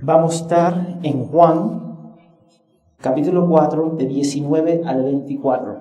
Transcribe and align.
Vamos 0.00 0.32
a 0.32 0.42
estar 0.42 0.98
en 1.02 1.24
Juan, 1.24 2.14
capítulo 2.98 3.48
4, 3.48 3.96
de 3.98 4.06
19 4.06 4.82
al 4.84 5.02
24. 5.02 5.76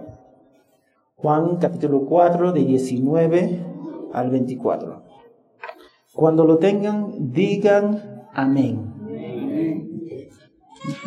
Juan, 1.17 1.57
capítulo 1.57 2.03
4, 2.05 2.51
de 2.51 2.63
19 2.63 3.65
al 4.13 4.29
24. 4.31 5.03
Cuando 6.13 6.45
lo 6.45 6.57
tengan, 6.57 7.31
digan 7.31 8.25
amén. 8.33 8.93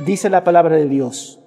Dice 0.06 0.30
la 0.30 0.44
palabra 0.44 0.76
de 0.76 0.86
Dios. 0.86 1.40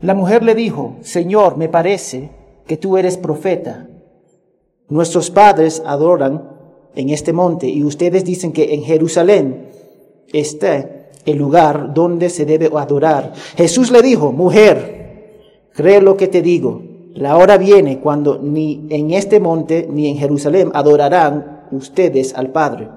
La 0.00 0.14
mujer 0.14 0.42
le 0.42 0.56
dijo, 0.56 0.96
Señor, 1.02 1.56
me 1.56 1.68
parece 1.68 2.32
que 2.66 2.76
tú 2.76 2.96
eres 2.96 3.16
profeta. 3.16 3.88
Nuestros 4.88 5.30
padres 5.30 5.84
adoran 5.86 6.50
en 6.96 7.10
este 7.10 7.32
monte 7.32 7.68
y 7.68 7.84
ustedes 7.84 8.24
dicen 8.24 8.52
que 8.52 8.74
en 8.74 8.82
Jerusalén 8.82 9.63
está 10.32 11.08
el 11.24 11.38
lugar 11.38 11.92
donde 11.94 12.28
se 12.28 12.44
debe 12.44 12.70
adorar. 12.76 13.32
Jesús 13.56 13.90
le 13.90 14.02
dijo, 14.02 14.32
mujer, 14.32 15.40
cree 15.72 16.00
lo 16.00 16.16
que 16.16 16.28
te 16.28 16.42
digo. 16.42 16.82
La 17.14 17.36
hora 17.36 17.56
viene 17.58 18.00
cuando 18.00 18.38
ni 18.42 18.86
en 18.90 19.12
este 19.12 19.38
monte 19.38 19.88
ni 19.90 20.08
en 20.08 20.16
Jerusalén 20.16 20.70
adorarán 20.74 21.66
ustedes 21.70 22.34
al 22.34 22.50
Padre. 22.50 22.88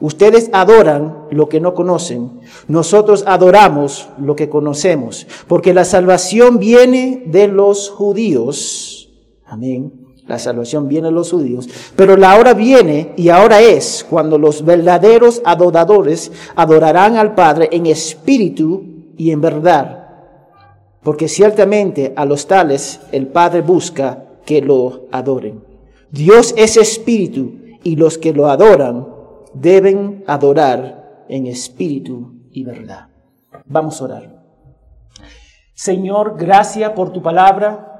Ustedes 0.00 0.50
adoran 0.52 1.26
lo 1.30 1.48
que 1.48 1.60
no 1.60 1.74
conocen. 1.74 2.40
Nosotros 2.68 3.24
adoramos 3.26 4.08
lo 4.18 4.34
que 4.34 4.48
conocemos. 4.48 5.26
Porque 5.46 5.74
la 5.74 5.84
salvación 5.84 6.58
viene 6.58 7.24
de 7.26 7.48
los 7.48 7.90
judíos. 7.90 9.10
Amén 9.44 10.05
la 10.26 10.38
salvación 10.38 10.88
viene 10.88 11.08
a 11.08 11.12
los 11.12 11.30
judíos, 11.30 11.68
pero 11.94 12.16
la 12.16 12.36
hora 12.36 12.54
viene 12.54 13.12
y 13.16 13.28
ahora 13.28 13.60
es 13.60 14.04
cuando 14.08 14.38
los 14.38 14.64
verdaderos 14.64 15.40
adoradores 15.44 16.32
adorarán 16.56 17.16
al 17.16 17.34
Padre 17.34 17.68
en 17.72 17.86
espíritu 17.86 18.84
y 19.16 19.30
en 19.30 19.40
verdad. 19.40 20.08
Porque 21.02 21.28
ciertamente 21.28 22.12
a 22.16 22.24
los 22.24 22.46
tales 22.46 23.00
el 23.12 23.28
Padre 23.28 23.60
busca 23.60 24.24
que 24.44 24.60
lo 24.60 25.06
adoren. 25.12 25.62
Dios 26.10 26.54
es 26.56 26.76
espíritu 26.76 27.52
y 27.84 27.94
los 27.96 28.18
que 28.18 28.32
lo 28.32 28.48
adoran 28.48 29.06
deben 29.54 30.24
adorar 30.26 31.24
en 31.28 31.46
espíritu 31.46 32.34
y 32.50 32.64
verdad. 32.64 33.08
Vamos 33.66 34.00
a 34.00 34.04
orar. 34.04 34.44
Señor, 35.74 36.36
gracias 36.38 36.92
por 36.92 37.12
tu 37.12 37.22
palabra. 37.22 37.95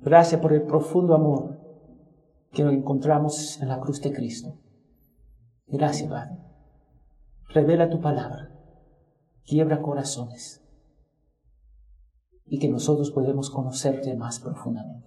Gracias 0.00 0.40
por 0.40 0.52
el 0.52 0.62
profundo 0.62 1.14
amor 1.14 1.60
que 2.52 2.62
encontramos 2.62 3.60
en 3.60 3.68
la 3.68 3.78
cruz 3.78 4.00
de 4.00 4.12
Cristo. 4.12 4.58
Gracias, 5.66 6.08
Padre. 6.08 6.38
Revela 7.48 7.90
tu 7.90 8.00
palabra, 8.00 8.50
quiebra 9.44 9.82
corazones 9.82 10.62
y 12.46 12.58
que 12.58 12.68
nosotros 12.68 13.10
podemos 13.10 13.50
conocerte 13.50 14.16
más 14.16 14.40
profundamente. 14.40 15.06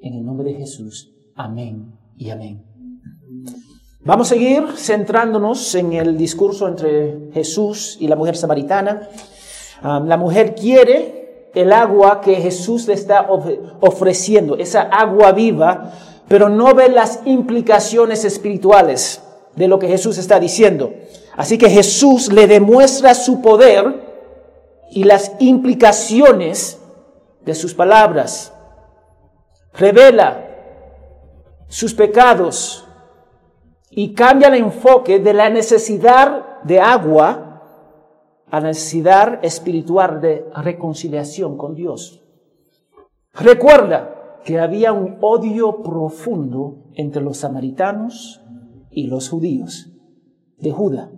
En 0.00 0.14
el 0.14 0.24
nombre 0.24 0.52
de 0.52 0.58
Jesús, 0.58 1.14
amén 1.34 1.92
y 2.16 2.30
amén. 2.30 2.64
Vamos 4.00 4.30
a 4.30 4.34
seguir 4.34 4.64
centrándonos 4.76 5.74
en 5.74 5.92
el 5.92 6.16
discurso 6.16 6.68
entre 6.68 7.30
Jesús 7.32 7.96
y 8.00 8.08
la 8.08 8.16
mujer 8.16 8.36
samaritana. 8.36 9.08
Ah, 9.82 10.02
la 10.04 10.16
mujer 10.16 10.54
quiere 10.54 11.25
el 11.56 11.72
agua 11.72 12.20
que 12.20 12.34
Jesús 12.34 12.86
le 12.86 12.92
está 12.92 13.28
ofreciendo, 13.80 14.58
esa 14.58 14.82
agua 14.82 15.32
viva, 15.32 15.90
pero 16.28 16.50
no 16.50 16.74
ve 16.74 16.90
las 16.90 17.20
implicaciones 17.24 18.26
espirituales 18.26 19.22
de 19.54 19.66
lo 19.66 19.78
que 19.78 19.88
Jesús 19.88 20.18
está 20.18 20.38
diciendo. 20.38 20.92
Así 21.34 21.56
que 21.56 21.70
Jesús 21.70 22.30
le 22.30 22.46
demuestra 22.46 23.14
su 23.14 23.40
poder 23.40 24.02
y 24.90 25.04
las 25.04 25.32
implicaciones 25.38 26.78
de 27.46 27.54
sus 27.54 27.72
palabras. 27.72 28.52
Revela 29.72 30.44
sus 31.68 31.94
pecados 31.94 32.86
y 33.88 34.12
cambia 34.12 34.48
el 34.48 34.56
enfoque 34.56 35.20
de 35.20 35.32
la 35.32 35.48
necesidad 35.48 36.60
de 36.64 36.80
agua 36.80 37.45
a 38.50 38.60
la 38.60 38.68
necesidad 38.68 39.44
espiritual 39.44 40.20
de 40.20 40.44
reconciliación 40.54 41.56
con 41.56 41.74
Dios. 41.74 42.22
Recuerda 43.34 44.40
que 44.44 44.60
había 44.60 44.92
un 44.92 45.18
odio 45.20 45.82
profundo 45.82 46.84
entre 46.94 47.22
los 47.22 47.38
samaritanos 47.38 48.40
y 48.90 49.08
los 49.08 49.28
judíos 49.28 49.90
de 50.58 50.70
Judá. 50.70 51.10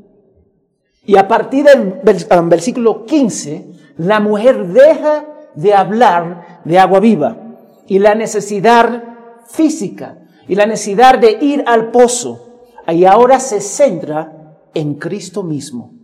Y 1.04 1.16
a 1.16 1.28
partir 1.28 1.64
del 1.64 2.00
um, 2.38 2.48
versículo 2.48 3.04
15, 3.04 3.72
la 3.98 4.20
mujer 4.20 4.66
deja 4.68 5.26
de 5.54 5.74
hablar 5.74 6.62
de 6.64 6.78
agua 6.78 7.00
viva 7.00 7.36
y 7.86 7.98
la 7.98 8.14
necesidad 8.14 9.04
física 9.46 10.18
y 10.46 10.54
la 10.54 10.66
necesidad 10.66 11.18
de 11.18 11.38
ir 11.40 11.64
al 11.66 11.90
pozo. 11.90 12.46
Y 12.88 13.04
ahora 13.04 13.38
se 13.38 13.60
centra 13.60 14.58
en 14.74 14.94
Cristo 14.94 15.42
mismo. 15.42 15.97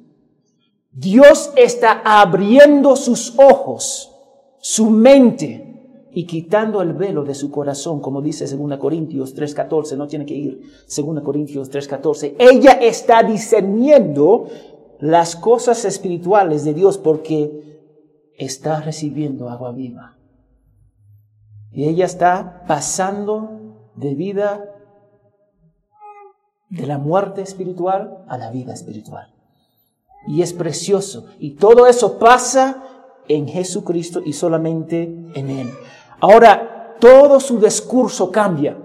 Dios 0.95 1.53
está 1.57 2.03
abriendo 2.05 2.95
sus 2.95 3.37
ojos, 3.37 4.13
su 4.61 4.91
mente 4.91 6.09
y 6.13 6.25
quitando 6.25 6.81
el 6.83 6.93
velo 6.93 7.25
de 7.25 7.35
su 7.35 7.51
corazón, 7.51 8.01
como 8.01 8.23
dice 8.23 8.47
2 8.47 8.79
Corintios 8.79 9.35
3:14, 9.35 9.97
no 9.97 10.07
tiene 10.07 10.25
que 10.25 10.35
ir 10.35 10.63
2 10.87 11.21
Corintios 11.25 11.69
3:14. 11.69 12.37
Ella 12.39 12.73
está 12.73 13.25
discerniendo 13.25 14.47
las 15.01 15.35
cosas 15.35 15.85
espirituales 15.85 16.65
de 16.65 16.75
Dios 16.75 16.99
porque 16.99 17.91
está 18.39 18.81
recibiendo 18.81 19.49
agua 19.49 19.73
viva. 19.73 20.17
Y 21.73 21.89
ella 21.89 22.05
está 22.05 22.63
pasando 22.69 23.91
de 23.97 24.15
vida 24.15 24.71
de 26.71 26.87
la 26.87 26.99
muerte 26.99 27.43
espiritual 27.43 28.25
a 28.29 28.39
la 28.39 28.53
vida 28.53 28.73
espiritual 28.73 29.34
y 30.27 30.43
es 30.43 30.53
precioso. 30.53 31.27
Y 31.39 31.53
todo 31.53 31.87
eso 31.87 32.19
pasa 32.19 32.85
en 33.29 33.49
Jesucristo 33.49 34.23
y 34.25 34.33
solamente 34.33 35.03
en 35.35 35.51
Él. 35.51 35.71
Ahora, 36.21 36.97
todo 37.01 37.41
su 37.41 37.59
discurso 37.59 38.31
cambia. 38.31 38.79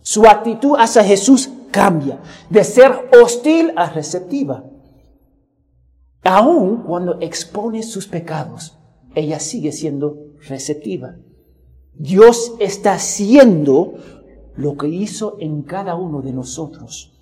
Su 0.00 0.26
actitud 0.26 0.76
hacia 0.78 1.04
Jesús 1.04 1.50
cambia. 1.70 2.20
De 2.50 2.64
ser 2.64 3.10
hostil 3.22 3.72
a 3.76 3.90
receptiva. 3.90 4.64
Aún 6.24 6.82
cuando 6.82 7.20
expone 7.20 7.82
sus 7.82 8.06
pecados, 8.06 8.78
ella 9.14 9.40
sigue 9.40 9.72
siendo 9.72 10.34
receptiva. 10.46 11.16
Dios 11.94 12.54
está 12.60 12.94
haciendo 12.94 13.94
lo 14.56 14.76
que 14.76 14.88
hizo 14.88 15.36
en 15.40 15.62
cada 15.62 15.94
uno 15.94 16.20
de 16.20 16.32
nosotros. 16.32 17.14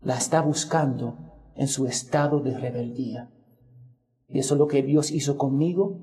La 0.00 0.16
está 0.16 0.40
buscando 0.40 1.25
en 1.56 1.68
su 1.68 1.86
estado 1.86 2.40
de 2.40 2.56
rebeldía. 2.56 3.30
Y 4.28 4.38
eso 4.38 4.54
es 4.54 4.58
lo 4.58 4.66
que 4.66 4.82
Dios 4.82 5.10
hizo 5.10 5.36
conmigo 5.36 6.00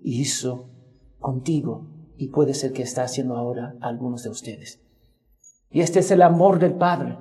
y 0.00 0.20
hizo 0.20 0.70
contigo 1.18 1.88
y 2.16 2.28
puede 2.28 2.54
ser 2.54 2.72
que 2.72 2.82
está 2.82 3.02
haciendo 3.02 3.36
ahora 3.36 3.76
algunos 3.80 4.22
de 4.22 4.30
ustedes. 4.30 4.80
Y 5.70 5.80
este 5.80 6.00
es 6.00 6.10
el 6.10 6.22
amor 6.22 6.58
del 6.58 6.74
Padre. 6.74 7.18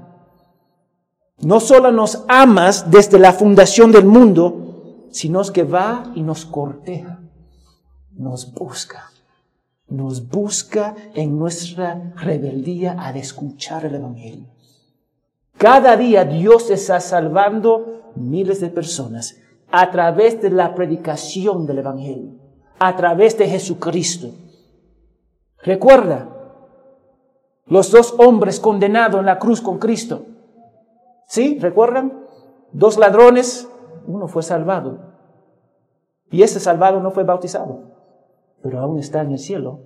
No 1.39 1.59
solo 1.59 1.91
nos 1.91 2.23
amas 2.27 2.91
desde 2.91 3.17
la 3.17 3.33
fundación 3.33 3.91
del 3.91 4.05
mundo, 4.05 5.07
sino 5.09 5.41
que 5.51 5.63
va 5.63 6.11
y 6.16 6.22
nos 6.22 6.45
corteja, 6.45 7.22
nos 8.11 8.53
busca, 8.53 9.11
nos 9.88 10.27
busca 10.29 10.95
en 11.16 11.38
nuestra 11.38 12.13
rebeldía 12.16 12.93
al 12.93 13.17
escuchar 13.17 13.85
el 13.85 13.95
Evangelio. 13.95 14.53
Cada 15.63 15.96
día 15.96 16.25
Dios 16.25 16.69
está 16.72 17.00
salvando 17.00 18.12
miles 18.16 18.59
de 18.59 18.68
personas 18.68 19.37
a 19.72 19.91
través 19.91 20.41
de 20.41 20.49
la 20.49 20.76
predicación 20.76 21.66
del 21.66 21.78
Evangelio, 21.78 22.34
a 22.79 22.93
través 22.97 23.37
de 23.37 23.47
Jesucristo. 23.47 24.28
Recuerda 25.59 26.28
los 27.67 27.91
dos 27.91 28.14
hombres 28.17 28.59
condenados 28.59 29.22
en 29.22 29.26
la 29.26 29.40
cruz 29.40 29.61
con 29.61 29.79
Cristo. 29.79 30.26
¿Sí? 31.28 31.58
¿Recuerdan? 31.61 32.26
Dos 32.73 32.97
ladrones, 32.97 33.70
uno 34.05 34.28
fue 34.28 34.43
salvado. 34.43 35.14
Y 36.29 36.43
ese 36.43 36.59
salvado 36.59 36.99
no 36.99 37.11
fue 37.11 37.23
bautizado, 37.23 37.84
pero 38.61 38.79
aún 38.79 38.99
está 38.99 39.22
en 39.22 39.32
el 39.32 39.40
cielo 39.40 39.79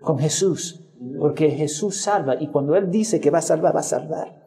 con 0.00 0.18
Jesús. 0.18 0.82
Porque 1.18 1.50
Jesús 1.50 2.00
salva 2.00 2.36
y 2.40 2.48
cuando 2.48 2.76
Él 2.76 2.90
dice 2.90 3.20
que 3.20 3.30
va 3.30 3.38
a 3.38 3.42
salvar, 3.42 3.74
va 3.74 3.80
a 3.80 3.84
salvar. 3.84 4.41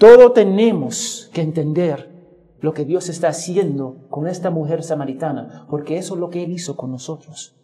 Todo 0.00 0.32
tenemos 0.32 1.28
que 1.34 1.42
entender 1.42 2.08
lo 2.60 2.72
que 2.72 2.86
Dios 2.86 3.10
está 3.10 3.28
haciendo 3.28 4.06
con 4.08 4.26
esta 4.28 4.48
mujer 4.48 4.82
samaritana, 4.82 5.66
porque 5.68 5.98
eso 5.98 6.14
es 6.14 6.20
lo 6.20 6.30
que 6.30 6.42
Él 6.42 6.52
hizo 6.52 6.74
con 6.74 6.90
nosotros. 6.90 7.54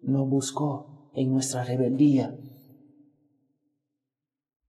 Nos 0.00 0.26
buscó 0.26 1.10
en 1.12 1.30
nuestra 1.30 1.62
rebeldía. 1.62 2.38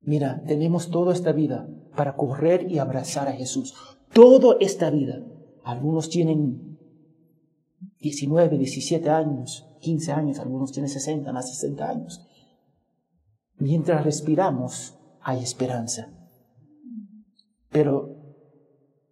Mira, 0.01 0.43
tenemos 0.45 0.89
toda 0.89 1.13
esta 1.13 1.31
vida 1.31 1.69
para 1.95 2.17
correr 2.17 2.69
y 2.69 2.79
abrazar 2.79 3.29
a 3.29 3.33
Jesús. 3.33 3.73
Toda 4.11 4.57
esta 4.59 4.89
vida. 4.89 5.23
Algunos 5.63 6.09
tienen 6.09 6.77
19, 7.99 8.57
17 8.57 9.09
años, 9.09 9.65
15 9.79 10.11
años, 10.11 10.39
algunos 10.39 10.73
tienen 10.73 10.89
60, 10.89 11.31
más 11.31 11.45
de 11.45 11.53
60 11.53 11.89
años. 11.89 12.27
Mientras 13.57 14.03
respiramos, 14.03 14.99
hay 15.21 15.41
esperanza. 15.41 16.14
Pero 17.75 18.15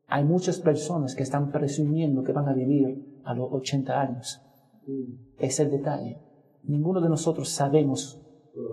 hay 0.08 0.24
muchas 0.24 0.62
personas 0.62 1.16
que 1.16 1.24
están 1.24 1.52
presumiendo 1.52 2.24
que 2.24 2.32
van 2.32 2.48
a 2.48 2.54
vivir 2.54 3.20
a 3.26 3.34
los 3.34 3.52
80 3.52 4.00
años. 4.00 4.42
Es 5.38 5.60
el 5.60 5.70
detalle. 5.70 6.22
Ninguno 6.64 7.02
de 7.02 7.10
nosotros 7.10 7.50
sabemos 7.50 8.22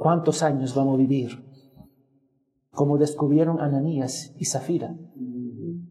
cuántos 0.01 0.45
años 0.45 0.77
vamos 0.77 0.95
a 0.95 0.99
vivir. 0.99 1.45
Como 2.71 2.99
descubrieron 2.99 3.61
Ananías 3.61 4.33
y 4.39 4.45
Zafira, 4.45 4.97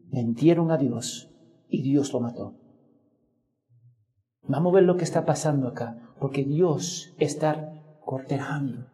mentieron 0.10 0.72
a 0.72 0.78
Dios 0.78 1.30
y 1.68 1.81
Dios 1.81 2.13
lo 2.13 2.22
mató. 2.22 2.56
Vamos 4.44 4.72
a 4.72 4.75
ver 4.75 4.84
lo 4.86 4.96
que 4.96 5.04
está 5.04 5.25
pasando 5.25 5.68
acá, 5.68 6.16
porque 6.22 6.46
Dios 6.46 7.13
está 7.18 7.74
cortejando 8.06 8.88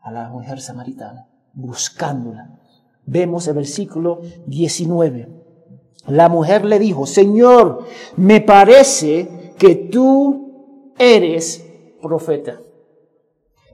a 0.00 0.12
la 0.12 0.28
mujer 0.28 0.60
samaritana, 0.60 1.30
buscándola. 1.54 2.60
Vemos 3.06 3.46
el 3.48 3.54
versículo 3.54 4.20
19. 4.46 5.28
La 6.08 6.28
mujer 6.28 6.64
le 6.64 6.78
dijo, 6.78 7.06
Señor, 7.06 7.84
me 8.16 8.40
parece 8.40 9.54
que 9.58 9.74
tú 9.74 10.92
eres 10.98 11.64
profeta. 12.00 12.60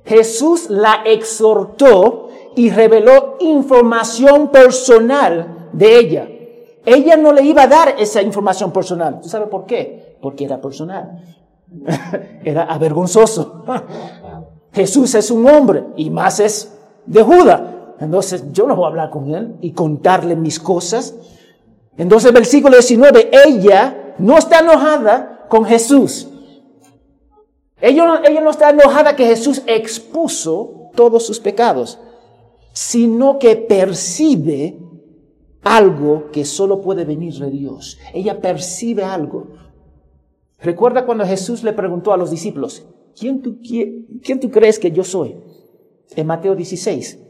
Jesús 0.04 0.70
la 0.70 1.02
exhortó 1.04 2.28
y 2.56 2.70
reveló 2.70 3.36
información 3.40 4.50
personal 4.50 5.68
de 5.72 5.98
ella. 5.98 6.28
Ella 6.84 7.16
no 7.16 7.32
le 7.32 7.42
iba 7.42 7.64
a 7.64 7.68
dar 7.68 7.94
esa 7.98 8.22
información 8.22 8.72
personal. 8.72 9.20
¿Tú 9.20 9.28
sabes 9.28 9.48
por 9.48 9.66
qué? 9.66 10.16
Porque 10.20 10.44
era 10.44 10.60
personal. 10.60 11.22
era 12.44 12.64
avergonzoso. 12.64 13.64
Jesús 14.72 15.14
es 15.14 15.30
un 15.30 15.48
hombre 15.48 15.84
y 15.96 16.10
más 16.10 16.40
es 16.40 16.76
de 17.06 17.22
Judá. 17.22 17.69
Entonces 18.00 18.50
yo 18.52 18.66
no 18.66 18.74
voy 18.74 18.86
a 18.86 18.88
hablar 18.88 19.10
con 19.10 19.34
él 19.34 19.56
y 19.60 19.72
contarle 19.72 20.34
mis 20.34 20.58
cosas. 20.58 21.14
Entonces 21.96 22.32
versículo 22.32 22.76
19, 22.76 23.30
ella 23.46 24.14
no 24.18 24.38
está 24.38 24.60
enojada 24.60 25.46
con 25.48 25.66
Jesús. 25.66 26.26
Ella, 27.80 28.22
ella 28.26 28.40
no 28.40 28.50
está 28.50 28.70
enojada 28.70 29.16
que 29.16 29.26
Jesús 29.26 29.62
expuso 29.66 30.90
todos 30.94 31.26
sus 31.26 31.40
pecados, 31.40 31.98
sino 32.72 33.38
que 33.38 33.56
percibe 33.56 34.78
algo 35.62 36.30
que 36.30 36.46
solo 36.46 36.80
puede 36.80 37.04
venir 37.04 37.34
de 37.34 37.50
Dios. 37.50 37.98
Ella 38.14 38.40
percibe 38.40 39.04
algo. 39.04 39.48
Recuerda 40.58 41.04
cuando 41.04 41.26
Jesús 41.26 41.62
le 41.62 41.72
preguntó 41.74 42.12
a 42.12 42.16
los 42.16 42.30
discípulos, 42.30 42.86
¿quién 43.18 43.42
tú, 43.42 43.58
quién 43.60 44.40
tú 44.40 44.50
crees 44.50 44.78
que 44.78 44.90
yo 44.90 45.04
soy? 45.04 45.36
En 46.16 46.26
Mateo 46.26 46.54
16. 46.54 47.29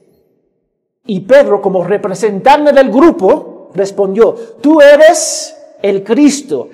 Y 1.07 1.21
Pedro, 1.21 1.61
como 1.63 1.85
representante 1.85 2.73
del 2.73 2.91
grupo, 2.91 3.71
respondió, 3.75 4.35
tú 4.61 4.81
eres 4.81 5.57
el 5.83 6.05
Cristo, 6.05 6.69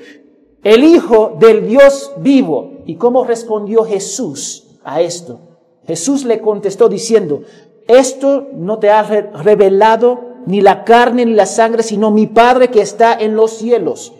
el 0.62 0.84
Hijo 0.84 1.36
del 1.38 1.66
Dios 1.66 2.12
vivo. 2.18 2.72
¿Y 2.86 2.96
cómo 2.96 3.24
respondió 3.24 3.84
Jesús 3.84 4.78
a 4.84 5.00
esto? 5.00 5.40
Jesús 5.86 6.24
le 6.24 6.40
contestó 6.40 6.88
diciendo, 6.88 7.42
esto 7.86 8.48
no 8.52 8.78
te 8.78 8.90
ha 8.90 9.02
revelado 9.02 10.36
ni 10.46 10.60
la 10.60 10.84
carne 10.84 11.24
ni 11.24 11.34
la 11.34 11.46
sangre, 11.46 11.82
sino 11.82 12.10
mi 12.10 12.26
Padre 12.26 12.68
que 12.68 12.80
está 12.80 13.14
en 13.14 13.36
los 13.36 13.52
cielos. 13.52 14.12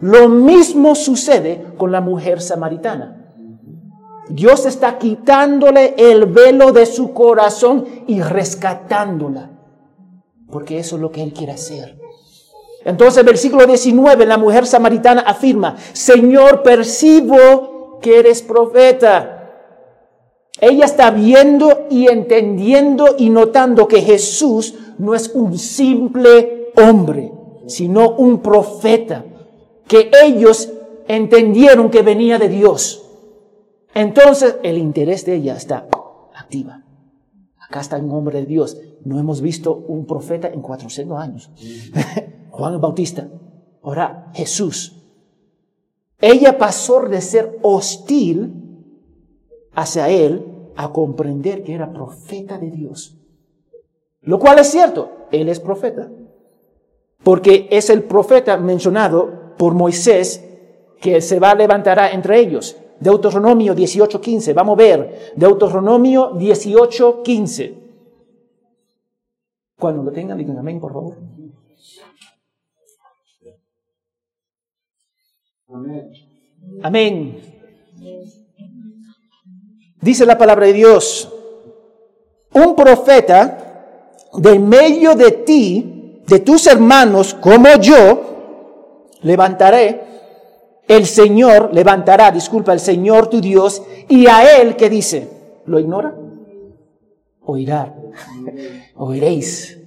Lo 0.00 0.28
mismo 0.28 0.94
sucede 0.94 1.64
con 1.76 1.92
la 1.92 2.00
mujer 2.00 2.40
samaritana. 2.40 3.25
Dios 4.28 4.66
está 4.66 4.98
quitándole 4.98 5.94
el 5.96 6.26
velo 6.26 6.72
de 6.72 6.86
su 6.86 7.12
corazón 7.12 7.86
y 8.06 8.20
rescatándola. 8.20 9.50
Porque 10.50 10.78
eso 10.78 10.96
es 10.96 11.02
lo 11.02 11.10
que 11.10 11.22
Él 11.22 11.32
quiere 11.32 11.52
hacer. 11.52 11.98
Entonces, 12.84 13.24
versículo 13.24 13.66
19, 13.66 14.26
la 14.26 14.38
mujer 14.38 14.66
samaritana 14.66 15.22
afirma, 15.22 15.76
Señor, 15.92 16.62
percibo 16.62 17.98
que 18.00 18.20
eres 18.20 18.42
profeta. 18.42 19.32
Ella 20.60 20.84
está 20.84 21.10
viendo 21.10 21.86
y 21.90 22.08
entendiendo 22.08 23.16
y 23.18 23.30
notando 23.30 23.88
que 23.88 24.02
Jesús 24.02 24.74
no 24.98 25.14
es 25.14 25.30
un 25.34 25.58
simple 25.58 26.70
hombre, 26.76 27.32
sino 27.66 28.10
un 28.10 28.40
profeta, 28.40 29.24
que 29.86 30.10
ellos 30.22 30.70
entendieron 31.08 31.90
que 31.90 32.02
venía 32.02 32.38
de 32.38 32.48
Dios. 32.48 33.05
Entonces 33.96 34.56
el 34.62 34.76
interés 34.76 35.24
de 35.24 35.36
ella 35.36 35.56
está 35.56 35.88
activa. 36.34 36.84
Acá 37.58 37.80
está 37.80 37.96
un 37.96 38.10
hombre 38.10 38.40
de 38.40 38.46
Dios. 38.46 38.78
No 39.06 39.18
hemos 39.18 39.40
visto 39.40 39.74
un 39.74 40.04
profeta 40.04 40.48
en 40.48 40.60
400 40.60 41.18
años. 41.18 41.50
Juan 42.50 42.74
el 42.74 42.78
Bautista. 42.78 43.26
Ahora 43.82 44.30
Jesús. 44.34 45.02
Ella 46.20 46.58
pasó 46.58 47.08
de 47.08 47.22
ser 47.22 47.58
hostil 47.62 48.52
hacia 49.72 50.10
él 50.10 50.44
a 50.76 50.92
comprender 50.92 51.62
que 51.62 51.72
era 51.72 51.90
profeta 51.90 52.58
de 52.58 52.70
Dios. 52.70 53.16
Lo 54.20 54.38
cual 54.38 54.58
es 54.58 54.66
cierto, 54.66 55.10
él 55.32 55.48
es 55.48 55.58
profeta. 55.58 56.10
Porque 57.22 57.66
es 57.70 57.88
el 57.88 58.02
profeta 58.02 58.58
mencionado 58.58 59.54
por 59.56 59.72
Moisés 59.72 60.44
que 61.00 61.22
se 61.22 61.40
va 61.40 61.52
a 61.52 61.54
levantar 61.54 61.98
entre 62.12 62.40
ellos. 62.40 62.76
Deuteronomio 63.00 63.74
18:15. 63.74 64.52
Vamos 64.54 64.74
a 64.74 64.82
ver. 64.82 65.32
Deuteronomio 65.36 66.32
18:15. 66.34 67.74
Cuando 69.78 70.02
lo 70.02 70.10
tengan, 70.10 70.38
digan 70.38 70.58
amén, 70.58 70.80
por 70.80 70.92
favor. 70.92 71.16
Amén. 75.68 76.12
Amén. 76.82 77.40
Dice 80.00 80.24
la 80.24 80.38
palabra 80.38 80.66
de 80.66 80.72
Dios, 80.72 81.32
un 82.54 82.76
profeta 82.76 84.28
de 84.34 84.58
medio 84.58 85.14
de 85.14 85.32
ti, 85.32 86.22
de 86.26 86.40
tus 86.40 86.66
hermanos, 86.66 87.34
como 87.34 87.68
yo, 87.80 89.14
levantaré, 89.22 90.15
el 90.88 91.06
Señor 91.06 91.70
levantará, 91.72 92.30
disculpa, 92.30 92.72
el 92.72 92.80
Señor 92.80 93.28
tu 93.28 93.40
Dios, 93.40 93.82
y 94.08 94.26
a 94.26 94.60
Él, 94.60 94.76
¿qué 94.76 94.88
dice? 94.88 95.62
¿Lo 95.66 95.78
ignora? 95.78 96.16
Oirá, 97.40 97.94
oiréis. 98.94 99.78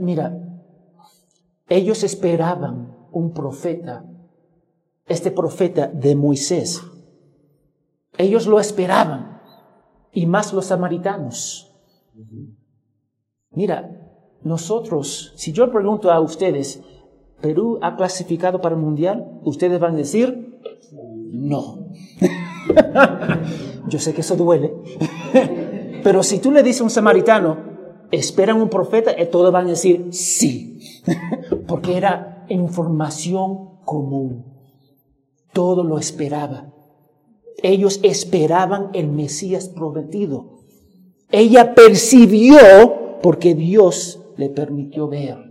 mira, 0.00 0.36
ellos 1.68 2.02
esperaban 2.02 2.96
un 3.12 3.32
profeta, 3.32 4.04
este 5.06 5.30
profeta 5.30 5.86
de 5.88 6.14
Moisés. 6.14 6.82
Ellos 8.16 8.46
lo 8.46 8.58
esperaban, 8.58 9.40
y 10.12 10.26
más 10.26 10.52
los 10.52 10.66
samaritanos. 10.66 11.74
Mira, 13.50 13.90
nosotros, 14.42 15.32
si 15.36 15.52
yo 15.52 15.70
pregunto 15.70 16.10
a 16.10 16.20
ustedes, 16.20 16.82
¿Perú 17.40 17.78
ha 17.82 17.96
clasificado 17.96 18.60
para 18.60 18.74
el 18.74 18.80
Mundial? 18.80 19.40
Ustedes 19.44 19.78
van 19.78 19.94
a 19.94 19.98
decir, 19.98 20.60
no. 21.30 21.90
yo 23.88 23.98
sé 23.98 24.14
que 24.14 24.22
eso 24.22 24.36
duele. 24.36 24.72
Pero 26.02 26.22
si 26.22 26.38
tú 26.38 26.50
le 26.50 26.62
dices 26.62 26.80
a 26.80 26.84
un 26.84 26.90
samaritano, 26.90 27.56
esperan 28.10 28.60
un 28.60 28.68
profeta, 28.68 29.12
eh, 29.12 29.26
todos 29.26 29.52
van 29.52 29.66
a 29.66 29.70
decir 29.70 30.08
sí. 30.10 30.80
Porque 31.66 31.96
era 31.96 32.44
información 32.48 33.80
común. 33.84 34.44
Todo 35.52 35.84
lo 35.84 35.98
esperaba. 35.98 36.72
Ellos 37.62 38.00
esperaban 38.02 38.90
el 38.92 39.08
Mesías 39.08 39.68
prometido. 39.68 40.58
Ella 41.30 41.74
percibió 41.74 43.18
porque 43.20 43.54
Dios 43.54 44.20
le 44.36 44.48
permitió 44.48 45.08
ver. 45.08 45.47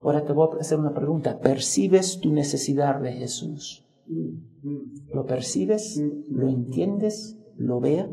Ahora 0.00 0.24
te 0.24 0.32
voy 0.32 0.48
a 0.56 0.60
hacer 0.60 0.78
una 0.78 0.94
pregunta. 0.94 1.40
¿Percibes 1.40 2.20
tu 2.20 2.32
necesidad 2.32 3.00
de 3.00 3.12
Jesús? 3.12 3.86
¿Lo 5.12 5.26
percibes? 5.26 6.02
¿Lo 6.28 6.48
entiendes? 6.48 7.36
¿Lo 7.56 7.80
veas? 7.80 8.08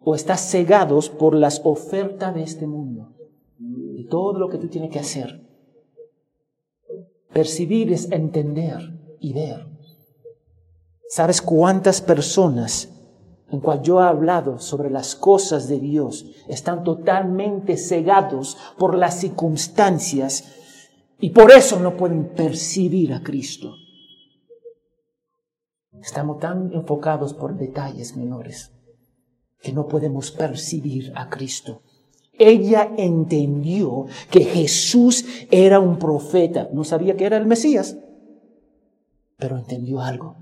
¿O 0.00 0.14
estás 0.14 0.48
cegados 0.50 1.10
por 1.10 1.34
las 1.34 1.60
ofertas 1.64 2.34
de 2.34 2.42
este 2.42 2.66
mundo? 2.66 3.14
Y 3.96 4.06
todo 4.06 4.38
lo 4.38 4.48
que 4.48 4.58
tú 4.58 4.68
tienes 4.68 4.90
que 4.90 5.00
hacer. 5.00 5.44
Percibir 7.32 7.92
es 7.92 8.10
entender 8.12 9.16
y 9.20 9.32
ver. 9.32 9.66
¿Sabes 11.08 11.42
cuántas 11.42 12.00
personas 12.00 12.97
en 13.50 13.60
cual 13.60 13.82
yo 13.82 14.00
he 14.00 14.04
hablado 14.04 14.58
sobre 14.58 14.90
las 14.90 15.14
cosas 15.14 15.68
de 15.68 15.80
Dios 15.80 16.26
están 16.48 16.84
totalmente 16.84 17.76
cegados 17.76 18.56
por 18.76 18.96
las 18.96 19.20
circunstancias 19.20 20.54
y 21.18 21.30
por 21.30 21.50
eso 21.50 21.80
no 21.80 21.96
pueden 21.96 22.28
percibir 22.28 23.12
a 23.12 23.22
Cristo. 23.22 23.74
Estamos 26.00 26.38
tan 26.38 26.72
enfocados 26.72 27.34
por 27.34 27.56
detalles 27.56 28.16
menores 28.16 28.72
que 29.60 29.72
no 29.72 29.88
podemos 29.88 30.30
percibir 30.30 31.12
a 31.16 31.28
Cristo. 31.28 31.82
Ella 32.38 32.92
entendió 32.96 34.06
que 34.30 34.44
Jesús 34.44 35.24
era 35.50 35.80
un 35.80 35.98
profeta. 35.98 36.68
No 36.72 36.84
sabía 36.84 37.16
que 37.16 37.24
era 37.24 37.36
el 37.36 37.46
Mesías, 37.46 37.96
pero 39.36 39.58
entendió 39.58 40.00
algo. 40.00 40.36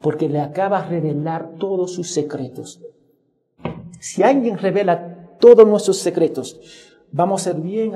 Porque 0.00 0.28
le 0.28 0.40
acaba 0.40 0.82
de 0.82 1.00
revelar 1.00 1.54
todos 1.58 1.92
sus 1.94 2.10
secretos. 2.10 2.80
Si 4.00 4.22
alguien 4.22 4.58
revela 4.58 5.36
todos 5.38 5.66
nuestros 5.66 5.98
secretos, 5.98 6.58
vamos 7.12 7.42
a 7.42 7.52
ser 7.52 7.60
bien 7.60 7.92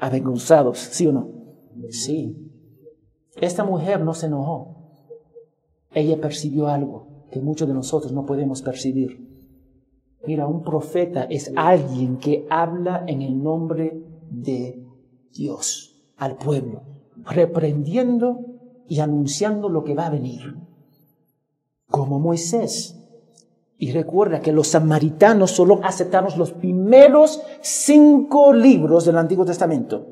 avergonzados, 0.00 0.78
¿sí 0.78 1.06
o 1.06 1.12
no? 1.12 1.28
Sí. 1.90 2.36
Esta 3.40 3.64
mujer 3.64 4.00
no 4.00 4.14
se 4.14 4.26
enojó. 4.26 4.76
Ella 5.92 6.20
percibió 6.20 6.68
algo 6.68 7.26
que 7.30 7.40
muchos 7.40 7.68
de 7.68 7.74
nosotros 7.74 8.12
no 8.12 8.24
podemos 8.24 8.62
percibir. 8.62 9.26
Mira, 10.26 10.46
un 10.46 10.62
profeta 10.62 11.24
es 11.24 11.52
alguien 11.56 12.18
que 12.18 12.46
habla 12.50 13.04
en 13.06 13.22
el 13.22 13.42
nombre 13.42 14.02
de 14.30 14.84
Dios 15.32 16.12
al 16.16 16.36
pueblo, 16.36 16.82
reprendiendo 17.24 18.40
y 18.88 19.00
anunciando 19.00 19.68
lo 19.68 19.84
que 19.84 19.94
va 19.94 20.06
a 20.06 20.10
venir, 20.10 20.56
como 21.90 22.18
Moisés. 22.18 22.96
Y 23.78 23.92
recuerda 23.92 24.40
que 24.40 24.52
los 24.52 24.68
samaritanos 24.68 25.50
solo 25.50 25.80
aceptaron 25.82 26.30
los 26.38 26.52
primeros 26.52 27.42
cinco 27.60 28.52
libros 28.52 29.04
del 29.04 29.18
Antiguo 29.18 29.44
Testamento. 29.44 30.06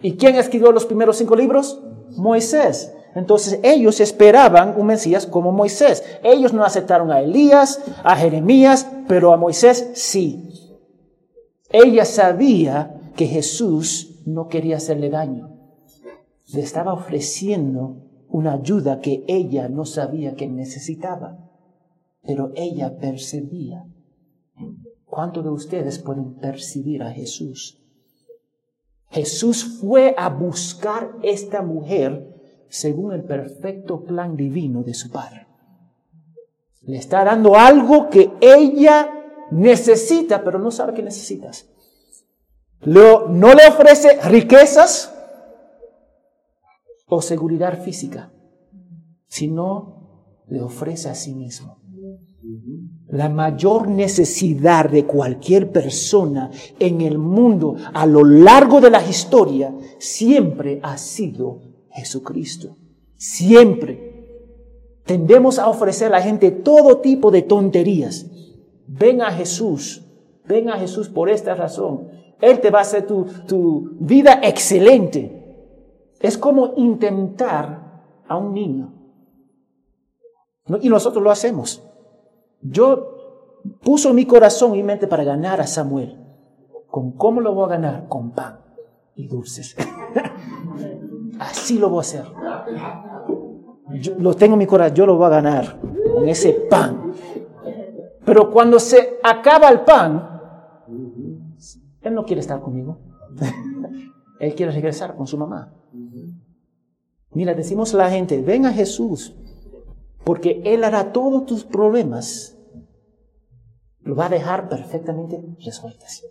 ¿Y 0.00 0.16
quién 0.16 0.36
escribió 0.36 0.70
los 0.70 0.86
primeros 0.86 1.16
cinco 1.16 1.34
libros? 1.34 1.82
Moisés. 2.16 2.94
Entonces 3.14 3.58
ellos 3.64 4.00
esperaban 4.00 4.74
un 4.78 4.86
Mesías 4.86 5.26
como 5.26 5.50
Moisés. 5.50 6.04
Ellos 6.22 6.52
no 6.52 6.64
aceptaron 6.64 7.10
a 7.10 7.20
Elías, 7.20 7.80
a 8.04 8.14
Jeremías, 8.14 8.86
pero 9.08 9.32
a 9.32 9.36
Moisés 9.36 9.90
sí. 9.94 10.48
Ella 11.70 12.04
sabía 12.04 13.00
que 13.16 13.26
Jesús 13.26 14.22
no 14.24 14.46
quería 14.46 14.76
hacerle 14.76 15.10
daño. 15.10 15.50
Le 16.52 16.60
estaba 16.60 16.92
ofreciendo 16.92 18.07
una 18.28 18.54
ayuda 18.54 19.00
que 19.00 19.24
ella 19.26 19.68
no 19.68 19.84
sabía 19.84 20.34
que 20.34 20.48
necesitaba, 20.48 21.38
pero 22.22 22.52
ella 22.54 22.98
percibía. 22.98 23.84
¿Cuántos 25.04 25.44
de 25.44 25.50
ustedes 25.50 25.98
pueden 25.98 26.34
percibir 26.34 27.02
a 27.02 27.10
Jesús? 27.10 27.82
Jesús 29.10 29.78
fue 29.80 30.14
a 30.18 30.28
buscar 30.28 31.12
esta 31.22 31.62
mujer 31.62 32.34
según 32.68 33.14
el 33.14 33.24
perfecto 33.24 34.04
plan 34.04 34.36
divino 34.36 34.82
de 34.82 34.92
su 34.92 35.10
Padre. 35.10 35.46
Le 36.82 36.98
está 36.98 37.24
dando 37.24 37.56
algo 37.56 38.10
que 38.10 38.30
ella 38.40 39.10
necesita, 39.50 40.44
pero 40.44 40.58
no 40.58 40.70
sabe 40.70 40.92
que 40.92 41.02
necesitas. 41.02 41.68
no 42.84 43.54
le 43.54 43.66
ofrece 43.66 44.20
riquezas 44.28 45.17
o 47.08 47.22
seguridad 47.22 47.82
física, 47.82 48.32
sino 49.26 50.44
le 50.48 50.60
ofrece 50.60 51.08
a 51.08 51.14
sí 51.14 51.34
mismo. 51.34 51.78
La 53.08 53.28
mayor 53.28 53.88
necesidad 53.88 54.88
de 54.90 55.04
cualquier 55.04 55.72
persona 55.72 56.50
en 56.78 57.00
el 57.00 57.18
mundo 57.18 57.76
a 57.92 58.06
lo 58.06 58.24
largo 58.24 58.80
de 58.80 58.90
la 58.90 59.04
historia 59.06 59.74
siempre 59.98 60.78
ha 60.82 60.98
sido 60.98 61.60
Jesucristo. 61.90 62.76
Siempre. 63.16 64.08
Tendemos 65.04 65.58
a 65.58 65.68
ofrecer 65.68 66.08
a 66.08 66.18
la 66.18 66.22
gente 66.22 66.50
todo 66.50 66.98
tipo 66.98 67.30
de 67.30 67.42
tonterías. 67.42 68.26
Ven 68.86 69.22
a 69.22 69.32
Jesús. 69.32 70.04
Ven 70.46 70.68
a 70.68 70.78
Jesús 70.78 71.08
por 71.08 71.30
esta 71.30 71.54
razón. 71.54 72.08
Él 72.40 72.60
te 72.60 72.70
va 72.70 72.80
a 72.80 72.82
hacer 72.82 73.06
tu, 73.06 73.26
tu 73.46 73.96
vida 74.00 74.40
excelente. 74.42 75.37
Es 76.20 76.36
como 76.36 76.74
intentar 76.76 78.02
a 78.26 78.36
un 78.36 78.52
niño. 78.52 78.92
Y 80.80 80.88
nosotros 80.88 81.22
lo 81.22 81.30
hacemos. 81.30 81.82
Yo 82.60 83.16
puso 83.82 84.12
mi 84.12 84.26
corazón 84.26 84.74
y 84.74 84.82
mente 84.82 85.06
para 85.06 85.24
ganar 85.24 85.60
a 85.60 85.66
Samuel. 85.66 86.18
¿Con 86.90 87.12
cómo 87.12 87.40
lo 87.40 87.54
voy 87.54 87.66
a 87.66 87.68
ganar? 87.68 88.08
Con 88.08 88.32
pan 88.32 88.60
y 89.14 89.28
dulces. 89.28 89.76
Así 91.38 91.78
lo 91.78 91.88
voy 91.88 91.98
a 91.98 92.00
hacer. 92.00 92.24
Yo, 94.00 94.14
lo 94.18 94.34
tengo 94.34 94.54
en 94.54 94.58
mi 94.58 94.66
corazón, 94.66 94.94
yo 94.94 95.06
lo 95.06 95.16
voy 95.16 95.26
a 95.26 95.30
ganar 95.30 95.80
con 96.14 96.28
ese 96.28 96.52
pan. 96.68 97.12
Pero 98.24 98.50
cuando 98.50 98.78
se 98.78 99.18
acaba 99.22 99.70
el 99.70 99.80
pan, 99.80 100.40
él 102.02 102.14
no 102.14 102.24
quiere 102.24 102.40
estar 102.40 102.60
conmigo. 102.60 102.98
él 104.40 104.54
quiere 104.54 104.72
regresar 104.72 105.16
con 105.16 105.26
su 105.26 105.38
mamá. 105.38 105.72
Mira, 107.30 107.54
decimos 107.54 107.94
a 107.94 107.98
la 107.98 108.10
gente, 108.10 108.40
ven 108.40 108.66
a 108.66 108.72
Jesús, 108.72 109.36
porque 110.24 110.62
Él 110.64 110.84
hará 110.84 111.12
todos 111.12 111.46
tus 111.46 111.64
problemas. 111.64 112.56
Lo 114.00 114.14
va 114.14 114.26
a 114.26 114.30
dejar 114.30 114.68
perfectamente 114.68 115.42
resueltos. 115.60 116.24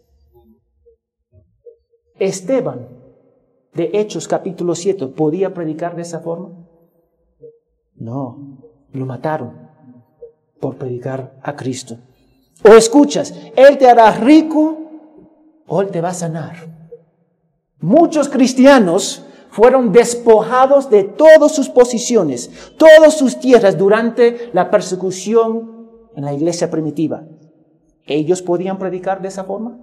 Esteban 2.19 2.87
de 3.73 3.91
Hechos 3.93 4.27
capítulo 4.27 4.73
7 4.73 5.07
podía 5.07 5.53
predicar 5.53 5.95
de 5.95 6.01
esa 6.01 6.19
forma? 6.19 6.67
No, 7.95 8.57
lo 8.91 9.05
mataron 9.05 9.69
por 10.59 10.77
predicar 10.77 11.39
a 11.43 11.55
Cristo. 11.55 11.97
O 12.67 12.73
escuchas, 12.73 13.33
Él 13.55 13.77
te 13.77 13.87
hará 13.87 14.11
rico 14.11 14.79
o 15.67 15.81
Él 15.81 15.89
te 15.89 16.01
va 16.01 16.09
a 16.09 16.13
sanar. 16.15 16.55
Muchos 17.79 18.29
cristianos 18.29 19.26
fueron 19.49 19.91
despojados 19.91 20.89
de 20.89 21.03
todas 21.03 21.55
sus 21.55 21.69
posiciones, 21.69 22.51
todas 22.77 23.17
sus 23.17 23.39
tierras 23.39 23.77
durante 23.77 24.49
la 24.53 24.69
persecución 24.69 25.89
en 26.15 26.25
la 26.25 26.33
iglesia 26.33 26.69
primitiva. 26.69 27.25
¿Ellos 28.05 28.41
podían 28.41 28.77
predicar 28.77 29.21
de 29.21 29.27
esa 29.27 29.43
forma? 29.43 29.79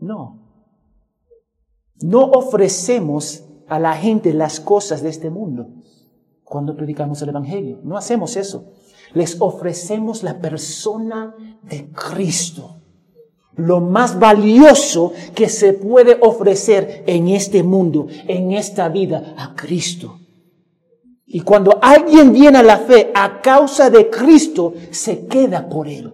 No. 0.00 0.42
No 2.00 2.24
ofrecemos 2.30 3.44
a 3.68 3.78
la 3.78 3.94
gente 3.94 4.32
las 4.32 4.60
cosas 4.60 5.02
de 5.02 5.08
este 5.08 5.30
mundo 5.30 5.68
cuando 6.44 6.76
predicamos 6.76 7.20
el 7.22 7.30
Evangelio. 7.30 7.80
No 7.82 7.96
hacemos 7.96 8.36
eso. 8.36 8.72
Les 9.14 9.40
ofrecemos 9.40 10.22
la 10.22 10.40
persona 10.40 11.34
de 11.62 11.90
Cristo. 11.90 12.75
Lo 13.56 13.80
más 13.80 14.18
valioso 14.18 15.12
que 15.34 15.48
se 15.48 15.72
puede 15.72 16.18
ofrecer 16.20 17.04
en 17.06 17.28
este 17.28 17.62
mundo, 17.62 18.06
en 18.28 18.52
esta 18.52 18.88
vida, 18.88 19.34
a 19.36 19.54
Cristo. 19.54 20.20
Y 21.26 21.40
cuando 21.40 21.78
alguien 21.82 22.32
viene 22.32 22.58
a 22.58 22.62
la 22.62 22.78
fe 22.78 23.10
a 23.14 23.40
causa 23.40 23.90
de 23.90 24.08
Cristo, 24.08 24.74
se 24.90 25.26
queda 25.26 25.68
por 25.68 25.88
Él. 25.88 26.12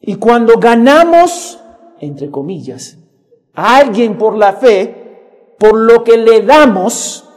Y 0.00 0.16
cuando 0.16 0.58
ganamos, 0.58 1.60
entre 2.00 2.30
comillas, 2.30 2.98
a 3.54 3.78
alguien 3.78 4.18
por 4.18 4.36
la 4.36 4.52
fe, 4.52 5.54
por 5.58 5.78
lo 5.78 6.04
que 6.04 6.16
le 6.16 6.42
damos, 6.42 7.28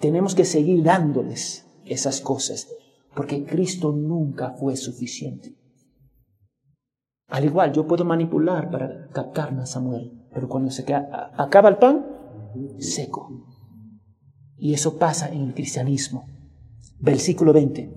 tenemos 0.00 0.34
que 0.34 0.44
seguir 0.44 0.82
dándoles 0.82 1.66
esas 1.84 2.20
cosas, 2.20 2.68
porque 3.14 3.44
Cristo 3.44 3.92
nunca 3.92 4.50
fue 4.50 4.76
suficiente. 4.76 5.54
Al 7.30 7.44
igual, 7.44 7.72
yo 7.72 7.86
puedo 7.86 8.04
manipular 8.04 8.70
para 8.70 9.08
captarme 9.12 9.62
a 9.62 9.66
Samuel, 9.66 10.12
pero 10.34 10.48
cuando 10.48 10.70
se 10.70 10.84
acaba 10.92 11.68
el 11.68 11.76
pan, 11.76 12.06
seco. 12.78 13.28
Y 14.56 14.74
eso 14.74 14.98
pasa 14.98 15.28
en 15.30 15.42
el 15.42 15.54
cristianismo. 15.54 16.26
Versículo 16.98 17.52
20. 17.52 17.90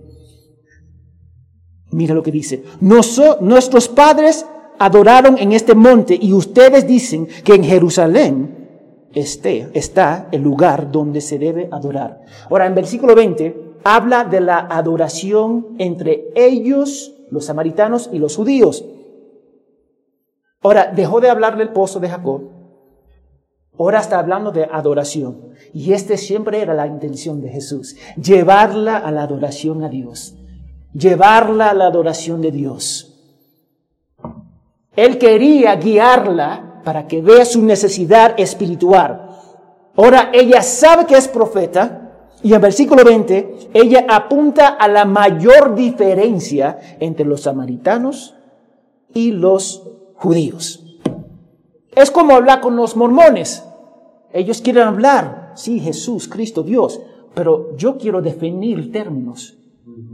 Mira 1.92 2.16
lo 2.16 2.24
que 2.24 2.32
dice. 2.32 2.64
nuestros 2.80 3.90
padres 3.90 4.46
adoraron 4.80 5.38
en 5.38 5.52
este 5.52 5.76
monte 5.76 6.18
y 6.20 6.34
ustedes 6.34 6.88
dicen 6.88 7.28
que 7.44 7.56
en 7.56 7.64
Jerusalén 7.64 9.10
esté, 9.14 9.70
está 9.74 10.28
el 10.32 10.42
lugar 10.42 10.92
donde 10.92 11.22
se 11.22 11.38
debe 11.38 11.70
adorar. 11.72 12.22
Ahora, 12.50 12.66
en 12.66 12.76
versículo 12.76 13.16
20 13.16 13.74
habla 13.84 14.24
de 14.24 14.42
la 14.42 14.60
adoración 14.60 15.76
entre 15.78 16.30
ellos, 16.36 17.16
los 17.30 17.46
samaritanos 17.46 18.10
y 18.12 18.20
los 18.20 18.36
judíos. 18.36 18.86
Ahora, 20.64 20.92
dejó 20.96 21.20
de 21.20 21.30
hablar 21.30 21.58
del 21.58 21.70
pozo 21.70 22.00
de 22.00 22.10
Jacob. 22.10 22.50
Ahora 23.78 24.00
está 24.00 24.20
hablando 24.20 24.52
de 24.52 24.64
adoración. 24.72 25.50
Y 25.74 25.94
este 25.94 26.18
siempre 26.18 26.62
era 26.62 26.74
la 26.74 26.88
intención 26.88 27.42
de 27.42 27.50
Jesús, 27.50 27.96
llevarla 28.16 28.98
a 28.98 29.12
la 29.12 29.24
adoración 29.24 29.84
a 29.84 29.90
Dios. 29.90 30.36
llevarla 30.94 31.72
a 31.72 31.74
la 31.74 31.88
adoración 31.88 32.40
de 32.42 32.52
Dios. 32.52 33.14
Él 34.96 35.18
quería 35.18 35.76
guiarla 35.76 36.82
para 36.84 37.08
que 37.08 37.22
vea 37.22 37.46
su 37.46 37.64
necesidad 37.64 38.40
espiritual. 38.40 39.30
Ahora 39.96 40.30
ella 40.34 40.62
sabe 40.62 41.06
que 41.06 41.16
es 41.16 41.28
profeta 41.28 42.30
y 42.44 42.54
en 42.54 42.62
versículo 42.62 43.04
20 43.04 43.70
ella 43.74 44.06
apunta 44.08 44.68
a 44.68 44.88
la 44.88 45.06
mayor 45.06 45.74
diferencia 45.74 46.78
entre 47.00 47.26
los 47.26 47.42
samaritanos 47.42 48.36
y 49.14 49.32
los 49.32 49.82
judíos. 50.24 50.80
Es 51.94 52.10
como 52.10 52.34
hablar 52.34 52.62
con 52.62 52.78
los 52.78 52.96
mormones. 52.96 53.66
Ellos 54.32 54.62
quieren 54.62 54.84
hablar, 54.84 55.52
sí, 55.56 55.82
Jesús, 55.82 56.30
Cristo, 56.30 56.64
Dios, 56.64 57.02
pero 57.36 57.76
yo 57.76 57.98
quiero 57.98 58.22
definir 58.22 58.90
términos. 58.92 59.60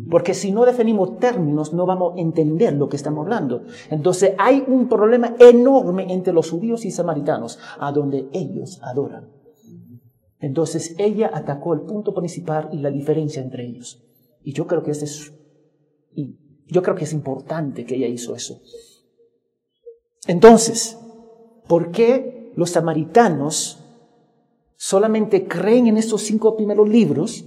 Porque 0.09 0.33
si 0.33 0.51
no 0.51 0.65
definimos 0.65 1.19
términos, 1.19 1.73
no 1.73 1.85
vamos 1.85 2.15
a 2.17 2.19
entender 2.19 2.73
lo 2.73 2.89
que 2.89 2.95
estamos 2.95 3.23
hablando. 3.23 3.61
Entonces 3.91 4.33
hay 4.39 4.63
un 4.65 4.89
problema 4.89 5.35
enorme 5.37 6.11
entre 6.11 6.33
los 6.33 6.49
judíos 6.49 6.85
y 6.85 6.91
samaritanos, 6.91 7.59
a 7.79 7.91
donde 7.91 8.29
ellos 8.33 8.79
adoran. 8.81 9.29
Entonces 10.39 10.95
ella 10.97 11.29
atacó 11.31 11.75
el 11.75 11.81
punto 11.81 12.15
principal 12.15 12.69
y 12.71 12.79
la 12.79 12.89
diferencia 12.89 13.43
entre 13.43 13.67
ellos. 13.67 14.03
Y 14.43 14.53
yo 14.53 14.65
creo 14.65 14.81
que 14.81 14.89
es, 14.89 15.31
y 16.15 16.35
yo 16.65 16.81
creo 16.81 16.95
que 16.95 17.03
es 17.03 17.13
importante 17.13 17.85
que 17.85 17.95
ella 17.95 18.07
hizo 18.07 18.35
eso. 18.35 18.59
Entonces, 20.27 20.97
¿por 21.67 21.91
qué 21.91 22.51
los 22.55 22.71
samaritanos 22.71 23.83
solamente 24.75 25.47
creen 25.47 25.87
en 25.87 25.97
estos 25.97 26.21
cinco 26.21 26.55
primeros 26.55 26.87
libros? 26.87 27.45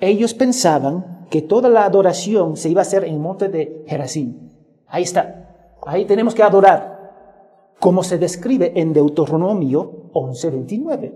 Ellos 0.00 0.34
pensaban 0.34 1.26
que 1.30 1.42
toda 1.42 1.68
la 1.68 1.84
adoración 1.84 2.56
se 2.56 2.68
iba 2.68 2.80
a 2.80 2.82
hacer 2.82 3.04
en 3.04 3.14
el 3.14 3.20
monte 3.20 3.48
de 3.48 3.84
Gerazim. 3.86 4.50
Ahí 4.86 5.02
está. 5.02 5.76
Ahí 5.86 6.04
tenemos 6.04 6.34
que 6.34 6.42
adorar, 6.42 7.74
como 7.80 8.02
se 8.02 8.18
describe 8.18 8.72
en 8.76 8.92
Deuteronomio 8.92 10.10
11:29. 10.12 11.12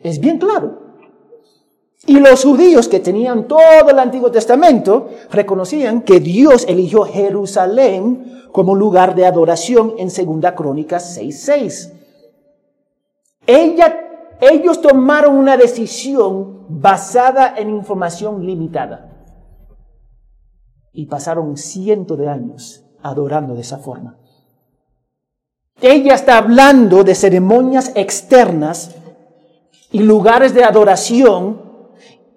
Es 0.00 0.18
bien 0.18 0.38
claro. 0.38 0.83
Y 2.06 2.20
los 2.20 2.44
judíos 2.44 2.88
que 2.88 3.00
tenían 3.00 3.48
todo 3.48 3.88
el 3.88 3.98
Antiguo 3.98 4.30
Testamento 4.30 5.08
reconocían 5.30 6.02
que 6.02 6.20
Dios 6.20 6.66
eligió 6.68 7.04
Jerusalén 7.04 8.44
como 8.52 8.74
lugar 8.74 9.14
de 9.14 9.26
adoración 9.26 9.94
en 9.98 10.10
Segunda 10.10 10.54
Crónicas 10.54 11.18
6.6. 11.18 11.92
ellos 14.40 14.80
tomaron 14.80 15.36
una 15.36 15.56
decisión 15.56 16.66
basada 16.68 17.54
en 17.56 17.70
información 17.70 18.44
limitada 18.44 19.10
y 20.92 21.06
pasaron 21.06 21.56
cientos 21.56 22.18
de 22.18 22.28
años 22.28 22.84
adorando 23.02 23.54
de 23.54 23.62
esa 23.62 23.78
forma. 23.78 24.18
Ella 25.80 26.14
está 26.14 26.38
hablando 26.38 27.02
de 27.02 27.14
ceremonias 27.14 27.92
externas 27.94 28.94
y 29.90 30.00
lugares 30.00 30.54
de 30.54 30.64
adoración 30.64 31.73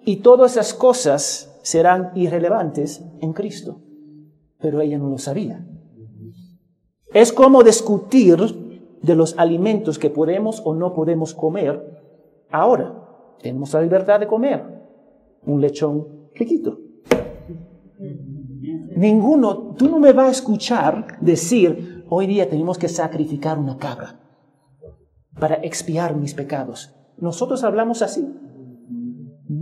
y 0.08 0.16
todas 0.16 0.52
esas 0.52 0.72
cosas 0.72 1.60
serán 1.62 2.12
irrelevantes 2.14 3.04
en 3.20 3.34
Cristo. 3.34 3.82
Pero 4.58 4.80
ella 4.80 4.96
no 4.96 5.10
lo 5.10 5.18
sabía. 5.18 5.66
Es 7.12 7.30
como 7.30 7.62
discutir 7.62 8.38
de 9.02 9.14
los 9.14 9.38
alimentos 9.38 9.98
que 9.98 10.08
podemos 10.08 10.62
o 10.64 10.74
no 10.74 10.94
podemos 10.94 11.34
comer 11.34 12.00
ahora. 12.48 13.36
Tenemos 13.42 13.74
la 13.74 13.82
libertad 13.82 14.18
de 14.18 14.26
comer 14.26 14.64
un 15.44 15.60
lechón 15.60 16.30
riquito. 16.34 16.78
Ninguno, 18.96 19.74
tú 19.76 19.90
no 19.90 19.98
me 19.98 20.14
vas 20.14 20.28
a 20.28 20.30
escuchar 20.30 21.18
decir, 21.20 22.06
hoy 22.08 22.26
día 22.26 22.48
tenemos 22.48 22.78
que 22.78 22.88
sacrificar 22.88 23.58
una 23.58 23.76
cabra 23.76 24.18
para 25.38 25.56
expiar 25.56 26.16
mis 26.16 26.32
pecados. 26.32 26.94
Nosotros 27.18 27.62
hablamos 27.62 28.00
así. 28.00 28.26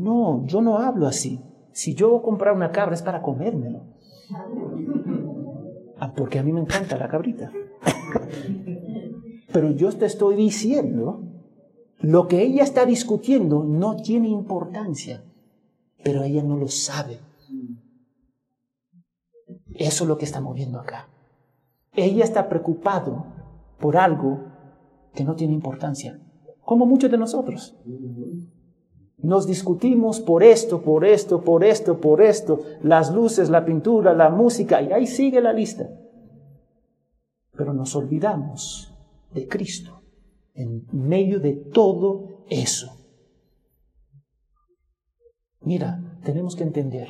No, 0.06 0.46
yo 0.46 0.62
no 0.62 0.78
hablo 0.78 1.08
así. 1.08 1.40
Si 1.72 1.96
yo 1.96 2.10
voy 2.10 2.20
a 2.20 2.22
comprar 2.22 2.54
una 2.54 2.70
cabra 2.70 2.94
es 2.94 3.02
para 3.02 3.22
comérmelo. 3.22 3.80
Ah, 5.98 6.14
porque 6.16 6.38
a 6.38 6.44
mí 6.44 6.52
me 6.52 6.60
encanta 6.60 6.96
la 6.96 7.08
cabrita. 7.08 7.50
Pero 9.52 9.72
yo 9.72 9.90
te 9.90 10.06
estoy 10.06 10.36
diciendo, 10.36 11.24
lo 11.98 12.28
que 12.28 12.40
ella 12.42 12.62
está 12.62 12.86
discutiendo 12.86 13.64
no 13.64 13.96
tiene 13.96 14.28
importancia, 14.28 15.24
pero 16.04 16.22
ella 16.22 16.42
no 16.42 16.56
lo 16.56 16.68
sabe. 16.68 17.18
Eso 19.74 20.04
es 20.04 20.08
lo 20.08 20.18
que 20.18 20.26
está 20.26 20.40
moviendo 20.40 20.78
acá. 20.78 21.08
Ella 21.94 22.22
está 22.22 22.48
preocupado 22.48 23.26
por 23.80 23.96
algo 23.96 24.44
que 25.14 25.24
no 25.24 25.34
tiene 25.34 25.54
importancia 25.54 26.20
como 26.66 26.84
muchos 26.84 27.10
de 27.10 27.16
nosotros. 27.16 27.74
Nos 29.18 29.46
discutimos 29.46 30.20
por 30.20 30.42
esto, 30.42 30.82
por 30.82 31.04
esto, 31.04 31.42
por 31.42 31.64
esto, 31.64 32.00
por 32.00 32.20
esto, 32.20 32.60
las 32.82 33.12
luces, 33.12 33.48
la 33.48 33.64
pintura, 33.64 34.12
la 34.12 34.28
música, 34.28 34.82
y 34.82 34.92
ahí 34.92 35.06
sigue 35.06 35.40
la 35.40 35.52
lista. 35.52 35.88
Pero 37.56 37.72
nos 37.72 37.96
olvidamos 37.96 38.94
de 39.32 39.48
Cristo 39.48 40.02
en 40.54 40.86
medio 40.92 41.40
de 41.40 41.54
todo 41.54 42.44
eso. 42.48 42.92
Mira, 45.60 46.18
tenemos 46.22 46.54
que 46.54 46.62
entender, 46.62 47.08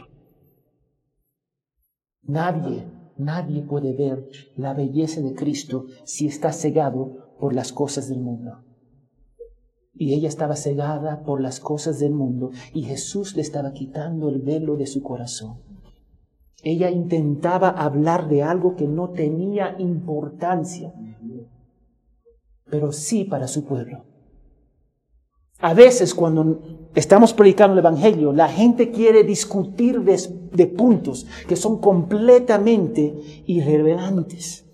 nadie, 2.22 2.86
nadie 3.16 3.62
puede 3.62 3.92
ver 3.92 4.28
la 4.56 4.72
belleza 4.72 5.20
de 5.20 5.34
Cristo 5.34 5.86
si 6.04 6.26
está 6.26 6.52
cegado 6.52 7.36
por 7.38 7.52
las 7.52 7.72
cosas 7.72 8.08
del 8.08 8.20
mundo. 8.20 8.64
Y 9.98 10.14
ella 10.14 10.28
estaba 10.28 10.56
cegada 10.56 11.22
por 11.22 11.40
las 11.40 11.58
cosas 11.58 11.98
del 11.98 12.12
mundo 12.12 12.50
y 12.74 12.82
Jesús 12.82 13.34
le 13.34 13.42
estaba 13.42 13.72
quitando 13.72 14.28
el 14.28 14.40
velo 14.40 14.76
de 14.76 14.86
su 14.86 15.02
corazón. 15.02 15.58
Ella 16.62 16.90
intentaba 16.90 17.68
hablar 17.68 18.28
de 18.28 18.42
algo 18.42 18.76
que 18.76 18.88
no 18.88 19.10
tenía 19.10 19.76
importancia, 19.78 20.92
pero 22.68 22.92
sí 22.92 23.24
para 23.24 23.46
su 23.46 23.64
pueblo. 23.64 24.04
A 25.58 25.72
veces 25.72 26.14
cuando 26.14 26.60
estamos 26.94 27.32
predicando 27.32 27.72
el 27.74 27.78
Evangelio, 27.78 28.32
la 28.32 28.48
gente 28.48 28.90
quiere 28.90 29.24
discutir 29.24 30.00
de, 30.02 30.20
de 30.52 30.66
puntos 30.66 31.26
que 31.48 31.56
son 31.56 31.80
completamente 31.80 33.14
irrelevantes. 33.46 34.66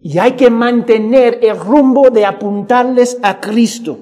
Y 0.00 0.18
hay 0.18 0.32
que 0.32 0.50
mantener 0.50 1.40
el 1.42 1.58
rumbo 1.58 2.10
de 2.10 2.24
apuntarles 2.24 3.18
a 3.22 3.40
Cristo. 3.40 3.98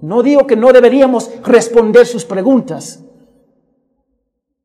No 0.00 0.22
digo 0.22 0.46
que 0.46 0.56
no 0.56 0.72
deberíamos 0.72 1.30
responder 1.42 2.06
sus 2.06 2.24
preguntas, 2.24 3.04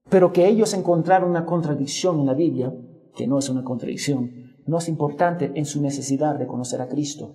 pero 0.10 0.32
que 0.32 0.48
ellos 0.48 0.74
encontraron 0.74 1.32
una 1.32 1.46
contradicción 1.46 2.20
en 2.20 2.28
la 2.28 2.36
Biblia, 2.36 2.74
que 3.16 3.26
no 3.26 3.40
es 3.40 3.50
una 3.50 3.64
contradicción, 3.64 4.54
no 4.66 4.78
es 4.78 4.88
importante 4.88 5.52
en 5.56 5.66
su 5.66 5.82
necesidad 5.82 6.36
de 6.38 6.48
conocer 6.48 6.82
a 6.82 6.88
Cristo. 6.88 7.34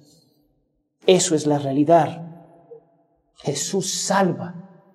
Eso 1.07 1.35
es 1.35 1.47
la 1.47 1.59
realidad. 1.59 2.25
Jesús 3.37 3.93
salva, 3.95 4.87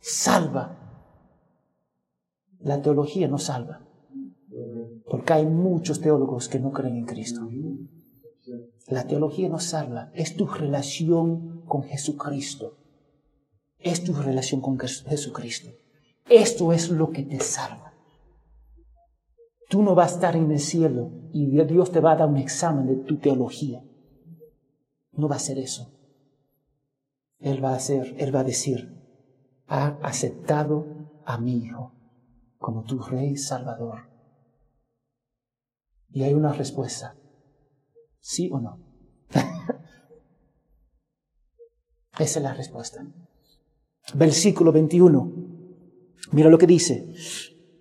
salva. 0.00 0.76
La 2.60 2.82
teología 2.82 3.26
no 3.26 3.38
salva, 3.38 3.86
porque 5.08 5.32
hay 5.32 5.46
muchos 5.46 6.00
teólogos 6.00 6.48
que 6.48 6.60
no 6.60 6.72
creen 6.72 6.96
en 6.96 7.06
Cristo. 7.06 7.48
La 8.88 9.06
teología 9.06 9.48
no 9.48 9.58
salva, 9.58 10.10
es 10.12 10.36
tu 10.36 10.46
relación 10.46 11.59
con 11.70 11.84
Jesucristo. 11.84 12.76
Es 13.78 14.04
tu 14.04 14.12
relación 14.12 14.60
con 14.60 14.78
Jesucristo. 14.78 15.70
Esto 16.28 16.72
es 16.74 16.90
lo 16.90 17.10
que 17.10 17.22
te 17.22 17.40
salva. 17.40 17.94
Tú 19.70 19.82
no 19.82 19.94
vas 19.94 20.12
a 20.12 20.14
estar 20.16 20.36
en 20.36 20.50
el 20.50 20.58
cielo 20.58 21.12
y 21.32 21.46
Dios 21.64 21.92
te 21.92 22.00
va 22.00 22.12
a 22.12 22.16
dar 22.16 22.28
un 22.28 22.36
examen 22.36 22.86
de 22.86 22.96
tu 22.96 23.18
teología. 23.18 23.82
No 25.12 25.28
va 25.28 25.36
a 25.36 25.38
ser 25.38 25.58
eso. 25.58 25.92
Él 27.38 27.64
va 27.64 27.70
a 27.70 27.76
hacer, 27.76 28.14
Él 28.18 28.34
va 28.34 28.40
a 28.40 28.44
decir, 28.44 29.00
ha 29.66 29.98
aceptado 30.02 31.22
a 31.24 31.38
mi 31.38 31.56
Hijo 31.56 31.94
como 32.58 32.82
tu 32.82 32.98
Rey 32.98 33.36
Salvador. 33.36 34.10
Y 36.10 36.24
hay 36.24 36.34
una 36.34 36.52
respuesta. 36.52 37.16
¿Sí 38.18 38.50
o 38.52 38.58
no? 38.58 38.80
Esa 42.20 42.38
es 42.38 42.42
la 42.42 42.52
respuesta. 42.52 43.04
Versículo 44.14 44.72
21. 44.72 45.32
Mira 46.32 46.50
lo 46.50 46.58
que 46.58 46.66
dice. 46.66 47.08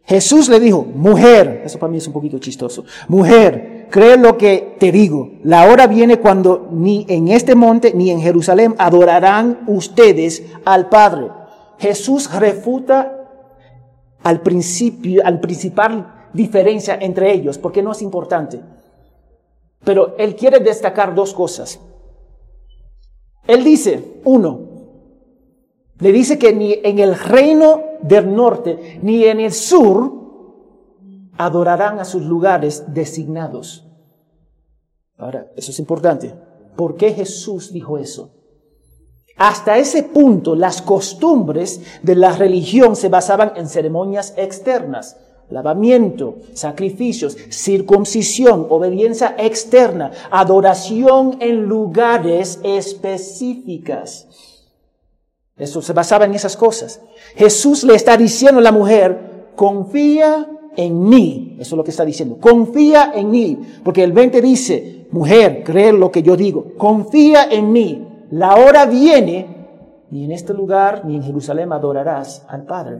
Jesús 0.03 0.49
le 0.49 0.59
dijo, 0.59 0.83
mujer, 0.83 1.61
eso 1.65 1.77
para 1.77 1.91
mí 1.91 1.97
es 1.97 2.07
un 2.07 2.13
poquito 2.13 2.39
chistoso, 2.39 2.83
mujer, 3.09 3.87
cree 3.91 4.17
lo 4.17 4.39
que 4.39 4.75
te 4.79 4.91
digo, 4.91 5.33
la 5.43 5.67
hora 5.67 5.85
viene 5.85 6.17
cuando 6.17 6.67
ni 6.71 7.05
en 7.07 7.27
este 7.27 7.53
monte 7.53 7.93
ni 7.93 8.09
en 8.09 8.19
Jerusalén 8.19 8.73
adorarán 8.79 9.65
ustedes 9.67 10.43
al 10.65 10.89
Padre. 10.89 11.27
Jesús 11.77 12.33
refuta 12.33 13.29
al 14.23 14.41
principio, 14.41 15.21
al 15.23 15.39
principal 15.39 16.29
diferencia 16.33 16.97
entre 16.99 17.31
ellos, 17.31 17.59
porque 17.59 17.83
no 17.83 17.91
es 17.91 18.01
importante. 18.01 18.61
Pero 19.83 20.15
él 20.17 20.35
quiere 20.35 20.59
destacar 20.59 21.13
dos 21.13 21.35
cosas. 21.35 21.79
Él 23.49 23.63
dice, 23.63 24.21
uno, 24.25 24.59
le 25.97 26.11
dice 26.11 26.37
que 26.37 26.53
ni 26.53 26.73
en 26.83 26.99
el 26.99 27.17
reino 27.17 27.81
del 27.99 28.31
norte 28.35 28.99
ni 29.01 29.23
en 29.23 29.39
el 29.39 29.51
sur 29.51 30.13
adorarán 31.35 31.97
a 31.97 32.05
sus 32.05 32.21
lugares 32.21 32.93
designados. 32.93 33.87
Ahora, 35.17 35.51
eso 35.55 35.71
es 35.71 35.79
importante. 35.79 36.35
¿Por 36.75 36.95
qué 36.95 37.11
Jesús 37.11 37.73
dijo 37.73 37.97
eso? 37.97 38.35
Hasta 39.35 39.79
ese 39.79 40.03
punto 40.03 40.55
las 40.55 40.83
costumbres 40.83 41.81
de 42.03 42.13
la 42.13 42.33
religión 42.33 42.95
se 42.95 43.09
basaban 43.09 43.53
en 43.55 43.67
ceremonias 43.67 44.35
externas, 44.37 45.17
lavamiento, 45.49 46.37
sacrificios, 46.53 47.37
circuncisión, 47.49 48.67
obediencia 48.69 49.35
externa, 49.37 50.11
adoración 50.31 51.37
en 51.39 51.65
lugares 51.65 52.59
específicas. 52.63 54.27
Eso 55.57 55.81
se 55.81 55.93
basaba 55.93 56.25
en 56.25 56.35
esas 56.35 56.55
cosas. 56.55 57.01
Jesús 57.35 57.83
le 57.83 57.95
está 57.95 58.15
diciendo 58.15 58.59
a 58.59 58.63
la 58.63 58.71
mujer, 58.71 59.51
confía 59.55 60.47
en 60.77 61.09
mí. 61.09 61.57
Eso 61.59 61.75
es 61.75 61.77
lo 61.77 61.83
que 61.83 61.91
está 61.91 62.05
diciendo. 62.05 62.37
Confía 62.39 63.11
en 63.13 63.29
mí. 63.29 63.59
Porque 63.83 64.03
el 64.03 64.13
20 64.13 64.41
dice, 64.41 65.07
mujer, 65.11 65.63
cree 65.65 65.91
lo 65.91 66.11
que 66.11 66.23
yo 66.23 66.37
digo. 66.37 66.73
Confía 66.77 67.49
en 67.51 67.71
mí. 67.73 68.07
La 68.31 68.55
hora 68.55 68.85
viene, 68.85 69.47
ni 70.11 70.23
en 70.23 70.31
este 70.31 70.53
lugar 70.53 71.03
ni 71.05 71.15
en 71.15 71.23
Jerusalén 71.23 71.73
adorarás 71.73 72.45
al 72.47 72.63
Padre. 72.63 72.99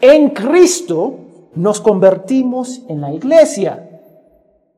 En 0.00 0.30
Cristo 0.30 1.50
nos 1.54 1.80
convertimos 1.80 2.82
en 2.88 3.00
la 3.00 3.12
iglesia. 3.12 3.90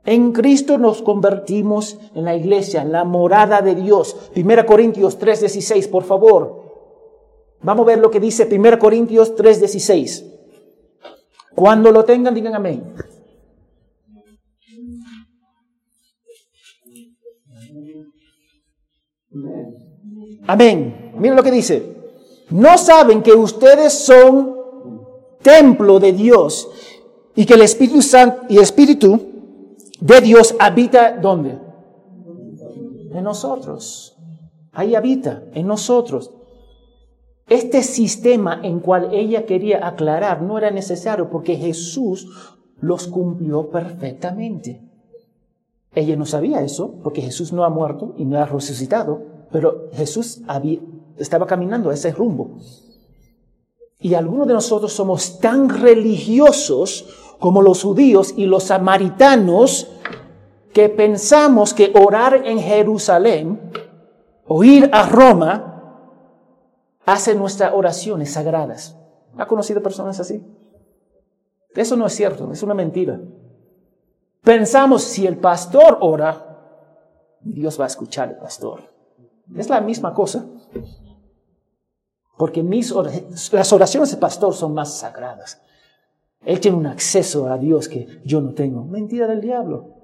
En 0.04 0.32
Cristo 0.32 0.78
nos 0.78 1.02
convertimos 1.02 1.98
en 2.14 2.24
la 2.24 2.36
iglesia, 2.36 2.82
en 2.82 2.92
la 2.92 3.04
morada 3.04 3.60
de 3.60 3.74
Dios. 3.74 4.30
1 4.36 4.66
Corintios 4.66 5.18
3:16, 5.18 5.88
por 5.88 6.04
favor. 6.04 6.64
Vamos 7.62 7.84
a 7.84 7.86
ver 7.88 7.98
lo 7.98 8.10
que 8.10 8.20
dice 8.20 8.46
1 8.46 8.78
Corintios 8.78 9.34
3:16. 9.34 10.24
Cuando 11.54 11.90
lo 11.90 12.04
tengan, 12.04 12.34
digan 12.34 12.54
amén. 12.54 12.94
Amén. 20.46 21.12
Miren 21.18 21.36
lo 21.36 21.42
que 21.42 21.50
dice. 21.50 21.96
No 22.50 22.78
saben 22.78 23.22
que 23.22 23.32
ustedes 23.32 23.92
son 23.92 24.55
templo 25.42 25.98
de 25.98 26.12
Dios 26.12 26.68
y 27.34 27.44
que 27.44 27.54
el 27.54 27.62
Espíritu 27.62 28.02
Santo 28.02 28.42
y 28.48 28.58
Espíritu 28.58 29.20
de 30.00 30.20
Dios 30.20 30.54
habita 30.58 31.16
¿dónde? 31.16 31.58
En 33.12 33.24
nosotros. 33.24 34.16
Ahí 34.72 34.94
habita, 34.94 35.42
en 35.54 35.66
nosotros. 35.66 36.32
Este 37.48 37.82
sistema 37.82 38.60
en 38.62 38.80
cual 38.80 39.10
ella 39.12 39.46
quería 39.46 39.86
aclarar 39.86 40.42
no 40.42 40.58
era 40.58 40.70
necesario 40.70 41.30
porque 41.30 41.56
Jesús 41.56 42.28
los 42.80 43.06
cumplió 43.06 43.70
perfectamente. 43.70 44.82
Ella 45.94 46.16
no 46.16 46.26
sabía 46.26 46.60
eso 46.62 46.96
porque 47.02 47.22
Jesús 47.22 47.52
no 47.52 47.64
ha 47.64 47.70
muerto 47.70 48.14
y 48.18 48.24
no 48.24 48.38
ha 48.38 48.44
resucitado, 48.44 49.22
pero 49.50 49.88
Jesús 49.92 50.42
estaba 51.16 51.46
caminando 51.46 51.90
a 51.90 51.94
ese 51.94 52.12
rumbo. 52.12 52.58
Y 53.98 54.14
algunos 54.14 54.46
de 54.46 54.54
nosotros 54.54 54.92
somos 54.92 55.38
tan 55.40 55.68
religiosos 55.68 57.06
como 57.38 57.62
los 57.62 57.82
judíos 57.82 58.34
y 58.36 58.46
los 58.46 58.64
samaritanos 58.64 59.88
que 60.72 60.88
pensamos 60.88 61.72
que 61.72 61.92
orar 61.94 62.46
en 62.46 62.58
Jerusalén 62.58 63.72
o 64.46 64.62
ir 64.62 64.90
a 64.92 65.08
Roma 65.08 65.76
hace 67.06 67.34
nuestras 67.34 67.72
oraciones 67.72 68.32
sagradas. 68.32 68.96
¿Ha 69.38 69.46
conocido 69.46 69.82
personas 69.82 70.20
así? 70.20 70.44
Eso 71.74 71.96
no 71.96 72.06
es 72.06 72.14
cierto, 72.14 72.50
es 72.52 72.62
una 72.62 72.74
mentira. 72.74 73.20
Pensamos 74.42 75.02
si 75.02 75.26
el 75.26 75.38
pastor 75.38 75.98
ora, 76.00 77.36
Dios 77.40 77.78
va 77.78 77.84
a 77.84 77.88
escuchar 77.88 78.28
al 78.28 78.38
pastor. 78.38 78.82
Es 79.54 79.68
la 79.68 79.80
misma 79.80 80.14
cosa. 80.14 80.46
Porque 82.36 82.62
mis 82.62 82.92
las 83.52 83.72
oraciones 83.72 84.10
del 84.10 84.20
pastor 84.20 84.54
son 84.54 84.74
más 84.74 84.98
sagradas. 84.98 85.62
Él 86.44 86.60
tiene 86.60 86.76
un 86.76 86.86
acceso 86.86 87.48
a 87.50 87.58
Dios 87.58 87.88
que 87.88 88.20
yo 88.24 88.40
no 88.40 88.52
tengo. 88.52 88.84
Mentira 88.84 89.26
del 89.26 89.40
diablo. 89.40 89.94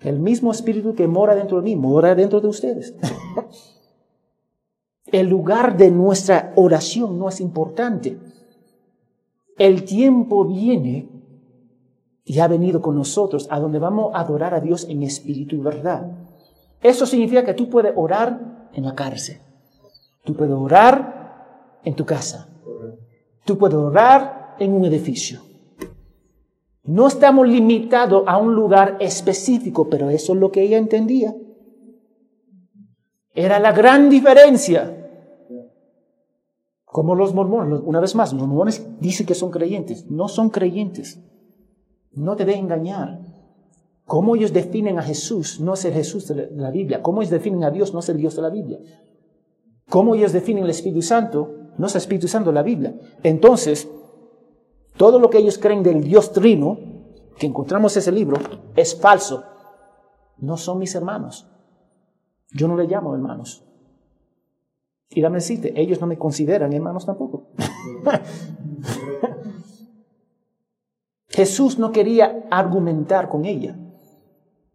El 0.00 0.18
mismo 0.18 0.50
espíritu 0.50 0.94
que 0.94 1.06
mora 1.06 1.34
dentro 1.34 1.58
de 1.58 1.62
mí, 1.62 1.76
mora 1.76 2.14
dentro 2.14 2.40
de 2.40 2.48
ustedes. 2.48 2.94
El 5.06 5.28
lugar 5.28 5.76
de 5.76 5.90
nuestra 5.90 6.52
oración 6.56 7.18
no 7.18 7.28
es 7.28 7.40
importante. 7.40 8.18
El 9.58 9.84
tiempo 9.84 10.44
viene 10.44 11.08
y 12.24 12.38
ha 12.38 12.48
venido 12.48 12.80
con 12.80 12.94
nosotros 12.94 13.48
a 13.50 13.58
donde 13.58 13.78
vamos 13.78 14.12
a 14.14 14.20
adorar 14.20 14.54
a 14.54 14.60
Dios 14.60 14.86
en 14.88 15.02
espíritu 15.02 15.56
y 15.56 15.58
verdad. 15.58 16.12
Eso 16.80 17.06
significa 17.06 17.44
que 17.44 17.54
tú 17.54 17.68
puedes 17.68 17.92
orar 17.96 18.68
en 18.72 18.84
la 18.84 18.94
cárcel. 18.94 19.38
Tú 20.24 20.34
puedes 20.34 20.54
orar 20.54 21.19
en 21.84 21.94
tu 21.94 22.04
casa. 22.04 22.48
Tú 23.44 23.58
puedes 23.58 23.76
orar 23.76 24.56
en 24.58 24.72
un 24.72 24.84
edificio. 24.84 25.40
No 26.84 27.06
estamos 27.06 27.48
limitados 27.48 28.24
a 28.26 28.38
un 28.38 28.54
lugar 28.54 28.96
específico, 29.00 29.88
pero 29.88 30.10
eso 30.10 30.32
es 30.34 30.40
lo 30.40 30.50
que 30.50 30.62
ella 30.62 30.78
entendía. 30.78 31.34
Era 33.34 33.58
la 33.58 33.72
gran 33.72 34.10
diferencia. 34.10 34.96
Como 36.84 37.14
los 37.14 37.34
mormones, 37.34 37.80
una 37.84 38.00
vez 38.00 38.14
más, 38.16 38.32
los 38.32 38.46
mormones 38.46 38.84
dicen 38.98 39.26
que 39.26 39.34
son 39.34 39.50
creyentes, 39.50 40.10
no 40.10 40.26
son 40.26 40.50
creyentes. 40.50 41.20
No 42.12 42.34
te 42.34 42.44
deben 42.44 42.64
engañar. 42.64 43.20
Cómo 44.04 44.34
ellos 44.34 44.52
definen 44.52 44.98
a 44.98 45.02
Jesús 45.02 45.60
no 45.60 45.74
es 45.74 45.84
el 45.84 45.92
Jesús 45.92 46.26
de 46.26 46.50
la 46.56 46.72
Biblia. 46.72 47.00
Cómo 47.00 47.22
ellos 47.22 47.30
definen 47.30 47.62
a 47.62 47.70
Dios 47.70 47.94
no 47.94 48.00
es 48.00 48.08
el 48.08 48.16
Dios 48.16 48.34
de 48.34 48.42
la 48.42 48.50
Biblia. 48.50 48.80
Cómo 49.88 50.16
ellos 50.16 50.32
definen 50.32 50.64
el 50.64 50.70
Espíritu 50.70 51.02
Santo 51.02 51.59
no 51.80 51.86
es 51.86 51.94
el 51.94 52.02
Espíritu 52.02 52.28
Santo 52.28 52.52
la 52.52 52.62
Biblia. 52.62 52.94
Entonces, 53.22 53.88
todo 54.98 55.18
lo 55.18 55.30
que 55.30 55.38
ellos 55.38 55.56
creen 55.56 55.82
del 55.82 56.04
Dios 56.04 56.30
Trino, 56.30 56.78
que 57.38 57.46
encontramos 57.46 57.96
en 57.96 58.00
ese 58.00 58.12
libro, 58.12 58.36
es 58.76 58.94
falso. 59.00 59.42
No 60.36 60.58
son 60.58 60.78
mis 60.78 60.94
hermanos. 60.94 61.50
Yo 62.50 62.68
no 62.68 62.76
le 62.76 62.86
llamo 62.86 63.14
hermanos. 63.14 63.64
Y 65.08 65.22
dame 65.22 65.36
decirte, 65.36 65.72
ellos 65.80 66.02
no 66.02 66.06
me 66.06 66.18
consideran 66.18 66.70
hermanos 66.74 67.06
tampoco. 67.06 67.48
Jesús 71.28 71.78
no 71.78 71.92
quería 71.92 72.46
argumentar 72.50 73.30
con 73.30 73.46
ella, 73.46 73.78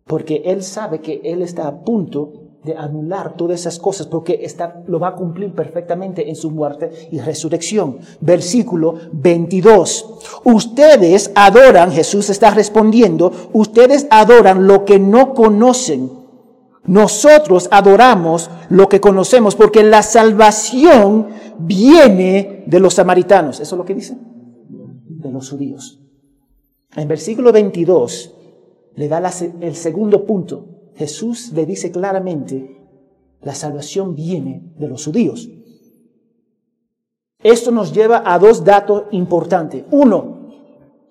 porque 0.05 0.41
él 0.45 0.63
sabe 0.63 1.01
que 1.01 1.21
él 1.23 1.43
está 1.43 1.67
a 1.67 1.83
punto 1.83 2.44
de 2.65 2.75
anular 2.75 3.35
todas 3.35 3.61
esas 3.61 3.79
cosas, 3.79 4.07
porque 4.07 4.39
está, 4.41 4.83
lo 4.87 4.99
va 4.99 5.09
a 5.09 5.15
cumplir 5.15 5.53
perfectamente 5.53 6.27
en 6.29 6.35
su 6.35 6.51
muerte 6.51 7.09
y 7.11 7.19
resurrección. 7.19 7.99
Versículo 8.19 8.95
22. 9.13 10.41
Ustedes 10.43 11.31
adoran, 11.35 11.91
Jesús 11.91 12.29
está 12.29 12.49
respondiendo, 12.49 13.31
ustedes 13.53 14.07
adoran 14.09 14.67
lo 14.67 14.83
que 14.83 14.99
no 14.99 15.33
conocen 15.33 16.25
nosotros 16.87 17.67
adoramos 17.71 18.49
lo 18.69 18.87
que 18.87 19.01
conocemos 19.01 19.55
porque 19.55 19.83
la 19.83 20.03
salvación 20.03 21.27
viene 21.57 22.63
de 22.67 22.79
los 22.79 22.95
samaritanos. 22.95 23.59
¿Eso 23.59 23.75
es 23.75 23.77
lo 23.77 23.85
que 23.85 23.95
dice? 23.95 24.17
De 25.07 25.31
los 25.31 25.49
judíos. 25.49 25.99
En 26.95 27.07
versículo 27.07 27.51
22 27.51 28.33
le 28.95 29.07
da 29.07 29.31
el 29.61 29.75
segundo 29.75 30.25
punto. 30.25 30.74
Jesús 30.95 31.51
le 31.53 31.65
dice 31.65 31.91
claramente, 31.91 32.81
la 33.41 33.53
salvación 33.53 34.15
viene 34.15 34.73
de 34.77 34.87
los 34.87 35.05
judíos. 35.05 35.49
Esto 37.43 37.71
nos 37.71 37.93
lleva 37.93 38.23
a 38.25 38.39
dos 38.39 38.63
datos 38.63 39.03
importantes. 39.11 39.83
Uno, 39.91 40.49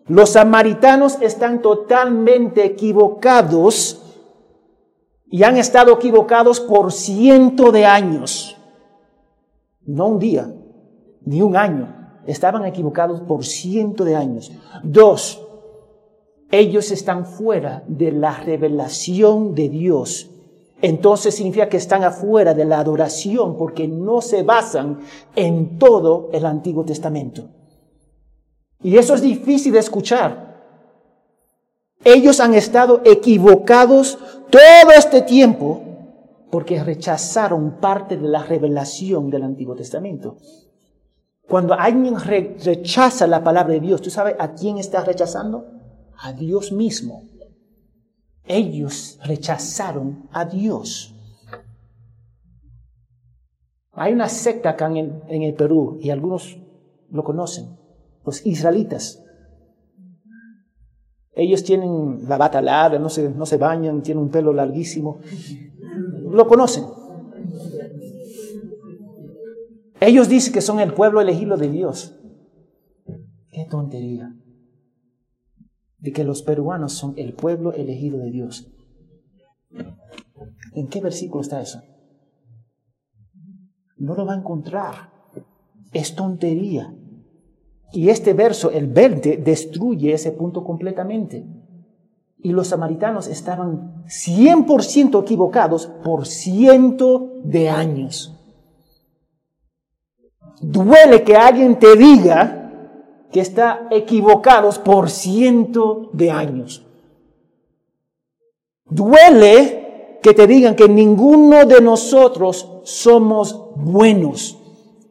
los 0.07 0.31
samaritanos 0.31 1.19
están 1.21 1.63
totalmente 1.63 2.65
equivocados 2.65 4.01
y 5.27 5.45
han 5.45 5.57
estado 5.57 5.93
equivocados 5.93 6.61
por 6.61 6.93
cientos 6.93 7.73
de 7.73 7.87
años. 7.87 8.57
No 9.87 10.09
un 10.09 10.19
día, 10.19 10.53
ni 11.25 11.43
un 11.43 11.57
año. 11.57 12.21
Estaban 12.27 12.65
equivocados 12.65 13.21
por 13.21 13.45
cientos 13.45 14.07
de 14.07 14.17
años. 14.17 14.51
Dos, 14.83 15.44
ellos 16.61 16.91
están 16.93 17.27
fuera 17.27 17.83
de 17.89 18.13
la 18.13 18.39
revelación 18.39 19.55
de 19.55 19.69
Dios. 19.69 20.31
Entonces 20.81 21.35
significa 21.35 21.69
que 21.69 21.79
están 21.79 22.05
afuera 22.05 22.55
de 22.55 22.65
la 22.65 22.79
adoración 22.79 23.57
porque 23.57 23.89
no 23.89 24.21
se 24.21 24.43
basan 24.43 25.01
en 25.35 25.79
todo 25.79 26.29
el 26.33 26.45
Antiguo 26.47 26.85
Testamento. 26.85 27.49
Y 28.83 28.97
eso 28.99 29.15
es 29.15 29.23
difícil 29.23 29.73
de 29.73 29.79
escuchar. 29.81 30.55
Ellos 32.05 32.39
han 32.39 32.55
estado 32.55 33.01
equivocados 33.05 34.19
todo 34.51 34.93
este 34.97 35.23
tiempo 35.23 35.83
porque 36.51 36.85
rechazaron 36.85 37.81
parte 37.81 38.17
de 38.17 38.29
la 38.29 38.45
revelación 38.45 39.31
del 39.31 39.43
Antiguo 39.43 39.75
Testamento. 39.75 40.37
Cuando 41.49 41.75
alguien 41.75 42.15
rechaza 42.21 43.27
la 43.27 43.43
palabra 43.43 43.75
de 43.75 43.81
Dios, 43.81 44.01
¿tú 44.01 44.11
sabes 44.11 44.37
a 44.39 44.53
quién 44.53 44.79
está 44.79 45.03
rechazando? 45.03 45.74
A 46.19 46.33
Dios 46.33 46.73
mismo. 46.73 47.23
Ellos 48.45 49.19
rechazaron 49.25 50.29
a 50.33 50.45
Dios. 50.45 51.15
Hay 53.93 54.13
una 54.13 54.29
secta 54.29 54.71
acá 54.71 54.87
en 54.87 55.43
el, 55.43 55.55
Perú 55.55 55.99
y 56.01 56.11
algunos 56.11 56.59
lo 57.11 57.23
conocen, 57.23 57.77
los 58.25 58.45
israelitas. 58.45 59.23
Ellos 61.33 61.65
tienen 61.65 62.29
la 62.29 62.37
bata 62.37 62.61
larga, 62.61 62.99
no 62.99 63.09
se, 63.09 63.31
no 63.31 63.47
se 63.47 63.57
bañan, 63.57 64.03
tienen 64.03 64.25
un 64.25 64.31
pelo 64.31 64.53
larguísimo. 64.53 65.21
Lo 66.31 66.47
conocen. 66.47 66.85
Ellos 70.01 70.29
dicen 70.29 70.53
que 70.53 70.61
son 70.61 70.81
el 70.81 70.93
pueblo 70.93 71.21
elegido 71.21 71.57
de 71.57 71.71
Dios. 71.71 72.15
Qué 73.51 73.65
tontería. 73.71 74.35
De 76.05 76.13
que 76.13 76.23
los 76.23 76.43
peruanos 76.43 76.93
son 76.93 77.15
el 77.17 77.33
pueblo 77.33 77.73
elegido 77.73 78.19
de 78.19 78.31
Dios. 78.31 78.71
¿En 80.75 80.89
qué 80.89 81.01
versículo 81.01 81.41
está 81.41 81.63
eso? 81.63 81.81
No 83.97 84.15
lo 84.15 84.27
va 84.27 84.35
a 84.35 84.39
encontrar. 84.39 85.11
Es 85.95 86.15
tontería. 86.15 86.95
Y 87.91 88.11
este 88.11 88.35
verso, 88.35 88.71
el 88.71 88.89
20, 88.89 89.39
destruye 89.39 90.13
ese 90.13 90.33
punto 90.33 90.63
completamente. 90.63 91.47
Y 92.37 92.53
los 92.53 92.69
samaritanos 92.69 93.27
estaban 93.27 94.05
100% 94.05 95.23
equivocados 95.23 95.87
por 96.05 96.27
ciento 96.27 97.33
de 97.45 97.71
años. 97.71 98.39
Duele 100.61 101.25
que 101.25 101.35
alguien 101.35 101.79
te 101.79 101.97
diga 101.97 102.64
que 103.33 103.41
está 103.41 103.89
equivocados 103.91 104.79
por 104.79 105.11
ciento 105.11 106.11
de 106.13 106.31
años. 106.31 106.87
Duele 108.85 110.19
que 110.23 110.35
te 110.35 110.47
digan 110.47 110.77
que 110.77 110.89
ninguno 110.89 111.65
de 111.67 111.81
nosotros 111.81 112.69
somos 112.85 113.75
buenos 113.77 114.59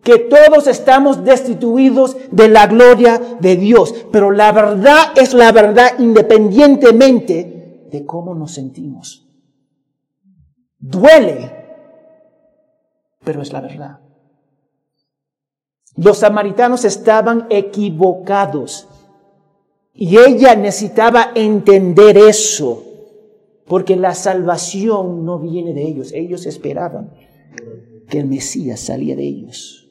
que 0.04 0.20
todos 0.20 0.68
estamos 0.68 1.24
destituidos 1.24 2.18
de 2.30 2.50
la 2.50 2.68
gloria 2.68 3.20
de 3.40 3.56
Dios. 3.56 3.94
Pero 4.12 4.32
la 4.32 4.52
verdad 4.52 5.14
es 5.16 5.34
la 5.34 5.52
verdad 5.52 5.98
independientemente 5.98 7.88
de 7.90 8.06
cómo 8.06 8.36
nos 8.36 8.54
sentimos. 8.54 9.26
Duele, 10.78 11.52
pero 13.24 13.42
es 13.42 13.54
la 13.54 13.62
verdad. 13.62 14.00
Los 15.96 16.20
samaritanos 16.20 16.86
estaban 16.86 17.48
equivocados 17.50 18.88
y 19.94 20.18
ella 20.18 20.56
necesitaba 20.56 21.32
entender 21.36 22.18
eso, 22.18 22.84
porque 23.68 23.96
la 23.96 24.16
salvación 24.16 25.24
no 25.26 25.40
viene 25.40 25.74
de 25.74 25.84
ellos. 25.88 26.12
Ellos 26.14 26.46
esperaban 26.46 27.14
que 28.10 28.20
el 28.20 28.28
Mesías 28.28 28.80
salía 28.80 29.16
de 29.16 29.24
ellos 29.24 29.84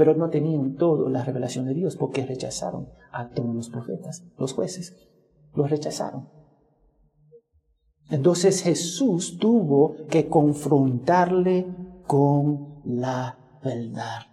pero 0.00 0.14
no 0.14 0.30
tenían 0.30 0.76
todo 0.76 1.10
la 1.10 1.22
revelación 1.22 1.66
de 1.66 1.74
Dios 1.74 1.94
porque 1.94 2.24
rechazaron 2.24 2.88
a 3.12 3.28
todos 3.28 3.54
los 3.54 3.68
profetas, 3.68 4.24
los 4.38 4.54
jueces, 4.54 4.96
los 5.54 5.68
rechazaron. 5.68 6.26
Entonces 8.08 8.62
Jesús 8.62 9.36
tuvo 9.38 9.96
que 10.08 10.26
confrontarle 10.26 11.66
con 12.06 12.80
la 12.86 13.60
verdad. 13.62 14.29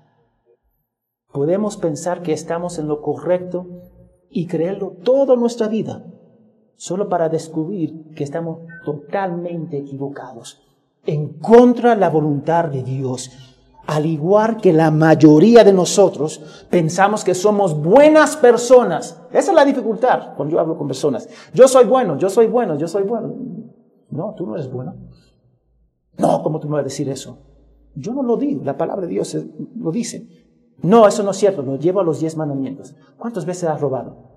Podemos 1.38 1.78
pensar 1.78 2.24
que 2.24 2.34
estamos 2.34 2.80
en 2.80 2.88
lo 2.88 3.00
correcto 3.00 3.68
y 4.28 4.48
creerlo 4.48 4.96
toda 5.04 5.36
nuestra 5.36 5.68
vida, 5.68 6.04
solo 6.78 7.10
para 7.10 7.30
descubrir 7.30 8.10
que 8.16 8.24
estamos 8.24 8.62
totalmente 8.84 9.78
equivocados, 9.78 10.60
en 11.06 11.38
contra 11.38 11.92
de 11.92 12.02
la 12.02 12.10
voluntad 12.10 12.66
de 12.66 12.82
Dios 12.82 13.30
al 13.86 14.08
igual 14.08 14.58
que 14.58 14.74
la 14.74 14.90
mayoría 14.90 15.64
de 15.64 15.74
nosotros, 15.74 16.66
pensamos 16.72 17.24
que 17.24 17.36
somos 17.36 17.80
buenas 17.80 18.36
personas. 18.36 19.22
Esa 19.32 19.52
es 19.52 19.56
la 19.56 19.64
dificultad 19.64 20.36
cuando 20.36 20.56
yo 20.56 20.60
hablo 20.60 20.76
con 20.76 20.88
personas. 20.88 21.30
Yo 21.54 21.68
soy 21.68 21.86
bueno, 21.86 22.18
yo 22.18 22.32
soy 22.32 22.48
bueno, 22.48 22.76
yo 22.78 22.88
soy 22.88 23.04
bueno. 23.04 23.36
No, 24.10 24.34
tú 24.36 24.48
no 24.48 24.56
eres 24.56 24.72
bueno. 24.72 24.96
No, 26.18 26.42
¿cómo 26.42 26.60
tú 26.60 26.68
me 26.68 26.74
vas 26.74 26.82
a 26.82 26.84
decir 26.86 27.08
eso? 27.08 27.38
Yo 27.94 28.12
no 28.14 28.24
lo 28.24 28.38
digo, 28.38 28.64
la 28.66 28.76
palabra 28.76 29.06
de 29.06 29.14
Dios 29.14 29.38
lo 29.76 29.92
dice. 29.92 30.47
No, 30.84 31.08
eso 31.08 31.24
no 31.24 31.32
es 31.32 31.38
cierto, 31.38 31.64
lo 31.64 31.78
llevo 31.78 32.00
a 32.00 32.04
los 32.04 32.20
diez 32.20 32.38
mandamientos. 32.38 32.96
¿Cuántas 33.18 33.46
veces 33.46 33.70
has 33.70 33.82
robado? 33.82 34.28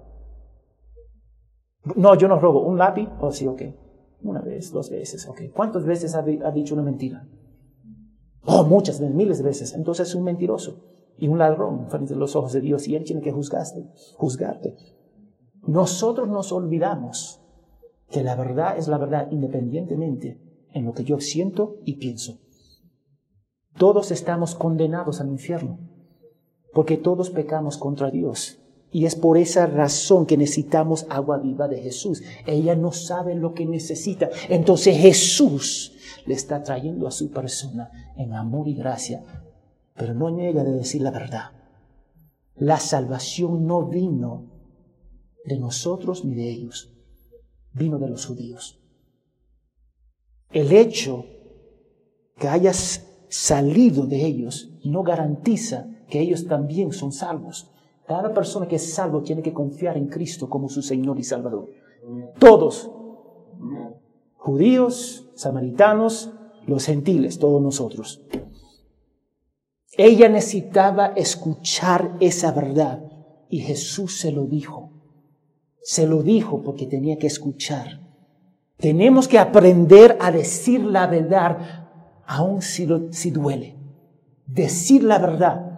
No, 1.96 2.14
yo 2.14 2.28
no 2.28 2.38
robo. 2.38 2.62
¿Un 2.62 2.78
lápiz? 2.78 3.08
Oh, 3.20 3.30
sí, 3.30 3.46
ok. 3.46 3.62
Una 4.22 4.40
vez, 4.40 4.72
dos 4.72 4.90
veces, 4.90 5.26
ok. 5.28 5.42
¿Cuántas 5.54 5.84
veces 5.84 6.14
has 6.14 6.54
dicho 6.54 6.74
una 6.74 6.82
mentira? 6.82 7.26
Oh, 8.44 8.64
muchas 8.64 9.00
veces, 9.00 9.14
miles 9.14 9.38
de 9.38 9.44
veces. 9.44 9.74
Entonces 9.74 10.08
es 10.08 10.14
un 10.14 10.24
mentiroso 10.24 10.84
y 11.18 11.28
un 11.28 11.38
ladrón 11.38 11.88
frente 11.88 12.14
a 12.14 12.16
los 12.16 12.36
ojos 12.36 12.52
de 12.52 12.60
Dios 12.60 12.88
y 12.88 12.96
Él 12.96 13.04
tiene 13.04 13.20
que 13.20 13.32
juzgarte, 13.32 13.86
juzgarte. 14.16 14.76
Nosotros 15.66 16.28
nos 16.28 16.52
olvidamos 16.52 17.42
que 18.08 18.22
la 18.22 18.34
verdad 18.34 18.78
es 18.78 18.88
la 18.88 18.98
verdad 18.98 19.28
independientemente 19.30 20.40
en 20.72 20.84
lo 20.84 20.92
que 20.92 21.04
yo 21.04 21.20
siento 21.20 21.76
y 21.84 21.96
pienso. 21.96 22.38
Todos 23.76 24.10
estamos 24.10 24.54
condenados 24.54 25.20
al 25.20 25.28
infierno 25.28 25.89
porque 26.72 26.96
todos 26.96 27.30
pecamos 27.30 27.76
contra 27.76 28.10
Dios. 28.10 28.58
Y 28.92 29.04
es 29.04 29.14
por 29.14 29.38
esa 29.38 29.66
razón 29.66 30.26
que 30.26 30.36
necesitamos 30.36 31.06
agua 31.08 31.38
viva 31.38 31.68
de 31.68 31.80
Jesús. 31.80 32.22
Ella 32.46 32.74
no 32.74 32.90
sabe 32.92 33.34
lo 33.36 33.54
que 33.54 33.64
necesita. 33.64 34.30
Entonces 34.48 34.96
Jesús 34.96 35.92
le 36.26 36.34
está 36.34 36.62
trayendo 36.62 37.06
a 37.06 37.12
su 37.12 37.30
persona 37.30 37.90
en 38.16 38.34
amor 38.34 38.66
y 38.66 38.74
gracia, 38.74 39.22
pero 39.94 40.14
no 40.14 40.30
niega 40.30 40.64
de 40.64 40.72
decir 40.72 41.02
la 41.02 41.12
verdad. 41.12 41.52
La 42.56 42.78
salvación 42.78 43.66
no 43.66 43.86
vino 43.86 44.50
de 45.44 45.58
nosotros 45.58 46.24
ni 46.24 46.34
de 46.34 46.50
ellos, 46.50 46.92
vino 47.72 47.98
de 47.98 48.08
los 48.08 48.26
judíos. 48.26 48.80
El 50.50 50.72
hecho 50.72 51.26
que 52.36 52.48
hayas 52.48 53.06
salido 53.28 54.06
de 54.06 54.26
ellos 54.26 54.72
no 54.84 55.04
garantiza 55.04 55.88
que 56.10 56.20
ellos 56.20 56.46
también 56.46 56.92
son 56.92 57.12
salvos. 57.12 57.70
Cada 58.06 58.34
persona 58.34 58.66
que 58.66 58.76
es 58.76 58.92
salvo 58.92 59.22
tiene 59.22 59.42
que 59.42 59.52
confiar 59.52 59.96
en 59.96 60.08
Cristo 60.08 60.48
como 60.48 60.68
su 60.68 60.82
Señor 60.82 61.18
y 61.18 61.22
Salvador. 61.22 61.70
Todos, 62.38 62.90
judíos, 64.36 65.30
samaritanos, 65.34 66.32
los 66.66 66.84
gentiles, 66.84 67.38
todos 67.38 67.62
nosotros. 67.62 68.20
Ella 69.96 70.28
necesitaba 70.28 71.08
escuchar 71.16 72.16
esa 72.20 72.52
verdad 72.52 73.04
y 73.48 73.60
Jesús 73.60 74.18
se 74.18 74.32
lo 74.32 74.44
dijo. 74.44 74.90
Se 75.82 76.06
lo 76.06 76.22
dijo 76.22 76.62
porque 76.62 76.86
tenía 76.86 77.16
que 77.16 77.26
escuchar. 77.26 78.00
Tenemos 78.76 79.28
que 79.28 79.38
aprender 79.38 80.16
a 80.20 80.30
decir 80.32 80.82
la 80.84 81.06
verdad 81.06 81.88
aun 82.26 82.62
si, 82.62 82.88
si 83.10 83.30
duele. 83.30 83.76
Decir 84.46 85.02
la 85.04 85.18
verdad. 85.18 85.69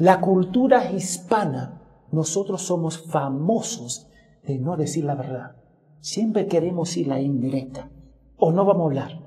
La 0.00 0.18
cultura 0.22 0.90
hispana, 0.90 1.82
nosotros 2.10 2.62
somos 2.62 3.06
famosos 3.10 4.08
de 4.46 4.58
no 4.58 4.78
decir 4.78 5.04
la 5.04 5.14
verdad. 5.14 5.56
Siempre 6.00 6.46
queremos 6.46 6.96
ir 6.96 7.06
la 7.08 7.20
indirecta 7.20 7.90
o 8.38 8.50
no 8.50 8.64
vamos 8.64 8.80
a 8.80 8.86
hablar. 8.86 9.20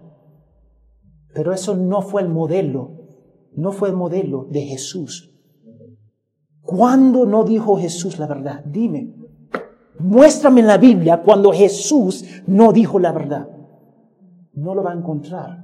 Pero 1.35 1.53
eso 1.53 1.75
no 1.75 2.01
fue 2.01 2.23
el 2.23 2.29
modelo, 2.29 2.89
no 3.55 3.71
fue 3.71 3.89
el 3.89 3.95
modelo 3.95 4.47
de 4.49 4.61
Jesús. 4.61 5.39
¿Cuándo 6.63 7.27
no 7.27 7.43
dijo 7.43 7.77
Jesús 7.77 8.17
la 8.17 8.25
verdad? 8.25 8.65
Dime, 8.65 9.13
muéstrame 9.99 10.61
en 10.61 10.67
la 10.67 10.79
Biblia 10.79 11.21
cuando 11.21 11.51
Jesús 11.51 12.25
no 12.47 12.73
dijo 12.73 12.97
la 12.97 13.11
verdad. 13.11 13.47
No 14.53 14.73
lo 14.73 14.81
va 14.81 14.91
a 14.91 14.97
encontrar. 14.97 15.62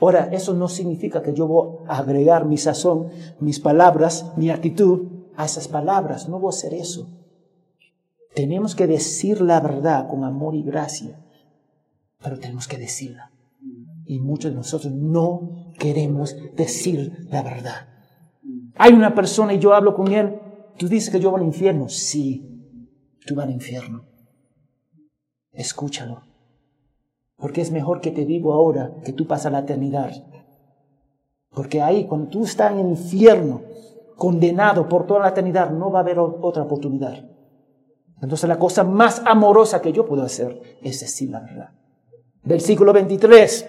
Ahora, 0.00 0.30
eso 0.32 0.54
no 0.54 0.68
significa 0.68 1.22
que 1.22 1.34
yo 1.34 1.46
voy 1.46 1.78
a 1.86 1.98
agregar 1.98 2.46
mi 2.46 2.56
sazón, 2.56 3.08
mis 3.38 3.60
palabras, 3.60 4.32
mi 4.36 4.50
actitud 4.50 5.08
a 5.36 5.44
esas 5.44 5.68
palabras. 5.68 6.28
No 6.28 6.38
voy 6.38 6.48
a 6.48 6.56
hacer 6.56 6.72
eso. 6.72 7.08
Tenemos 8.34 8.74
que 8.74 8.86
decir 8.86 9.40
la 9.40 9.60
verdad 9.60 10.08
con 10.08 10.24
amor 10.24 10.54
y 10.54 10.62
gracia, 10.62 11.20
pero 12.22 12.38
tenemos 12.38 12.66
que 12.66 12.78
decirla. 12.78 13.30
Y 14.06 14.20
muchos 14.20 14.52
de 14.52 14.56
nosotros 14.56 14.92
no 14.92 15.72
queremos 15.78 16.34
decir 16.56 17.26
la 17.30 17.42
verdad. 17.42 17.88
Hay 18.76 18.94
una 18.94 19.14
persona 19.14 19.52
y 19.52 19.58
yo 19.58 19.74
hablo 19.74 19.94
con 19.94 20.12
él. 20.12 20.40
Tú 20.78 20.88
dices 20.88 21.10
que 21.10 21.20
yo 21.20 21.30
voy 21.30 21.40
al 21.40 21.46
infierno. 21.46 21.88
Sí, 21.88 22.88
tú 23.26 23.34
vas 23.34 23.46
al 23.46 23.52
infierno. 23.52 24.04
Escúchalo. 25.52 26.29
Porque 27.40 27.62
es 27.62 27.70
mejor 27.70 28.00
que 28.00 28.10
te 28.10 28.24
digo 28.24 28.52
ahora 28.52 28.92
que 29.04 29.12
tú 29.12 29.26
pasas 29.26 29.52
la 29.52 29.60
eternidad. 29.60 30.10
Porque 31.50 31.80
ahí, 31.80 32.04
cuando 32.06 32.28
tú 32.28 32.44
estás 32.44 32.72
en 32.72 32.80
el 32.80 32.88
infierno, 32.90 33.62
condenado 34.16 34.88
por 34.88 35.06
toda 35.06 35.20
la 35.20 35.28
eternidad, 35.30 35.70
no 35.70 35.90
va 35.90 36.00
a 36.00 36.02
haber 36.02 36.18
otra 36.18 36.62
oportunidad. 36.62 37.24
Entonces 38.20 38.48
la 38.48 38.58
cosa 38.58 38.84
más 38.84 39.22
amorosa 39.24 39.80
que 39.80 39.92
yo 39.92 40.04
puedo 40.04 40.22
hacer 40.22 40.60
es 40.82 41.00
decir 41.00 41.30
la 41.30 41.40
verdad. 41.40 41.70
Versículo 42.42 42.92
23. 42.92 43.66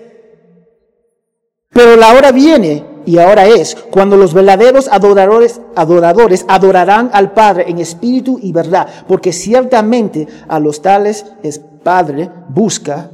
Pero 1.70 1.96
la 1.96 2.14
hora 2.14 2.34
viene 2.34 2.84
y 3.06 3.18
ahora 3.18 3.48
es 3.48 3.76
cuando 3.76 4.18
los 4.18 4.34
verdaderos 4.34 4.90
adoradores, 4.90 5.62
adoradores 5.76 6.46
adorarán 6.50 7.10
al 7.14 7.32
Padre 7.32 7.70
en 7.70 7.80
espíritu 7.80 8.38
y 8.42 8.52
verdad, 8.52 8.88
porque 9.08 9.32
ciertamente 9.32 10.28
a 10.50 10.60
los 10.60 10.82
tales 10.82 11.26
es 11.44 11.60
Padre 11.60 12.30
busca, 12.50 13.10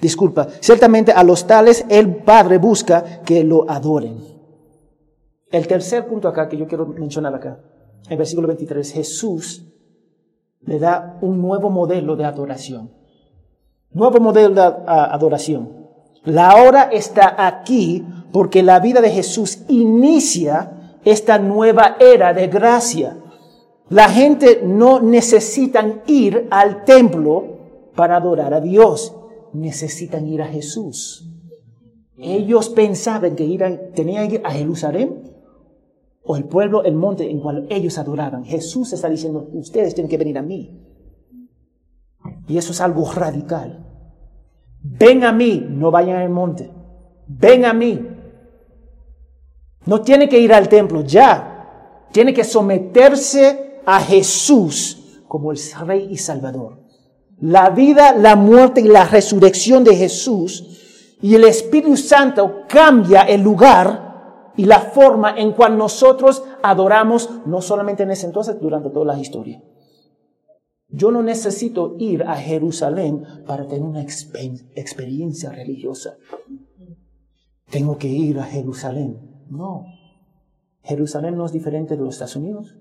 disculpa, 0.00 0.48
ciertamente 0.60 1.12
a 1.12 1.22
los 1.22 1.46
tales 1.46 1.84
el 1.88 2.16
Padre 2.16 2.58
busca 2.58 3.20
que 3.22 3.44
lo 3.44 3.70
adoren. 3.70 4.18
El 5.50 5.66
tercer 5.66 6.06
punto 6.06 6.28
acá 6.28 6.48
que 6.48 6.56
yo 6.56 6.66
quiero 6.66 6.86
mencionar 6.86 7.34
acá, 7.34 7.60
en 8.08 8.18
versículo 8.18 8.48
23, 8.48 8.92
Jesús 8.92 9.66
le 10.60 10.78
da 10.78 11.18
un 11.20 11.40
nuevo 11.40 11.70
modelo 11.70 12.16
de 12.16 12.24
adoración. 12.24 12.92
Nuevo 13.92 14.20
modelo 14.20 14.54
de 14.54 14.62
adoración. 14.86 15.80
La 16.24 16.56
hora 16.56 16.84
está 16.92 17.46
aquí 17.46 18.04
porque 18.32 18.62
la 18.62 18.78
vida 18.78 19.00
de 19.00 19.10
Jesús 19.10 19.62
inicia 19.68 20.96
esta 21.04 21.38
nueva 21.38 21.96
era 21.98 22.32
de 22.32 22.46
gracia. 22.46 23.16
La 23.88 24.08
gente 24.08 24.62
no 24.64 25.00
necesita 25.00 25.84
ir 26.06 26.46
al 26.50 26.84
templo 26.84 27.58
para 27.96 28.16
adorar 28.16 28.54
a 28.54 28.60
Dios, 28.60 29.14
necesitan 29.52 30.26
ir 30.26 30.42
a 30.42 30.46
Jesús. 30.46 31.28
Ellos 32.16 32.68
pensaban 32.68 33.34
que 33.34 33.44
tenían 33.94 34.28
que 34.28 34.34
ir 34.36 34.42
a 34.44 34.50
Jerusalén 34.50 35.30
o 36.22 36.36
el 36.36 36.44
pueblo, 36.44 36.84
el 36.84 36.94
monte 36.94 37.30
en 37.30 37.40
cual 37.40 37.66
ellos 37.70 37.96
adoraban. 37.98 38.44
Jesús 38.44 38.92
está 38.92 39.08
diciendo, 39.08 39.48
ustedes 39.52 39.94
tienen 39.94 40.10
que 40.10 40.18
venir 40.18 40.36
a 40.38 40.42
mí. 40.42 40.78
Y 42.46 42.58
eso 42.58 42.72
es 42.72 42.80
algo 42.80 43.10
radical. 43.10 43.86
Ven 44.82 45.24
a 45.24 45.32
mí, 45.32 45.64
no 45.68 45.90
vayan 45.90 46.16
al 46.16 46.30
monte. 46.30 46.70
Ven 47.26 47.64
a 47.64 47.72
mí. 47.72 48.06
No 49.86 50.02
tiene 50.02 50.28
que 50.28 50.38
ir 50.38 50.52
al 50.52 50.68
templo 50.68 51.02
ya. 51.02 52.06
Tiene 52.12 52.34
que 52.34 52.44
someterse 52.44 53.80
a 53.86 54.00
Jesús 54.00 55.22
como 55.26 55.52
el 55.52 55.58
Rey 55.86 56.08
y 56.10 56.16
Salvador. 56.16 56.79
La 57.40 57.70
vida, 57.70 58.12
la 58.12 58.36
muerte 58.36 58.82
y 58.82 58.88
la 58.88 59.04
resurrección 59.04 59.82
de 59.82 59.96
Jesús 59.96 61.16
y 61.22 61.34
el 61.34 61.44
Espíritu 61.44 61.96
Santo 61.96 62.62
cambia 62.68 63.22
el 63.22 63.42
lugar 63.42 64.52
y 64.56 64.64
la 64.66 64.80
forma 64.80 65.38
en 65.38 65.52
cual 65.52 65.78
nosotros 65.78 66.44
adoramos, 66.62 67.30
no 67.46 67.62
solamente 67.62 68.02
en 68.02 68.10
ese 68.10 68.26
entonces, 68.26 68.60
durante 68.60 68.90
toda 68.90 69.06
la 69.06 69.18
historia. 69.18 69.62
Yo 70.88 71.10
no 71.10 71.22
necesito 71.22 71.94
ir 71.98 72.24
a 72.24 72.34
Jerusalén 72.36 73.24
para 73.46 73.66
tener 73.66 73.84
una 73.84 74.02
experiencia 74.02 75.50
religiosa. 75.50 76.16
Tengo 77.70 77.96
que 77.96 78.08
ir 78.08 78.38
a 78.40 78.44
Jerusalén. 78.44 79.46
No. 79.48 79.86
Jerusalén 80.82 81.36
no 81.36 81.46
es 81.46 81.52
diferente 81.52 81.96
de 81.96 82.02
los 82.02 82.14
Estados 82.14 82.36
Unidos, 82.36 82.76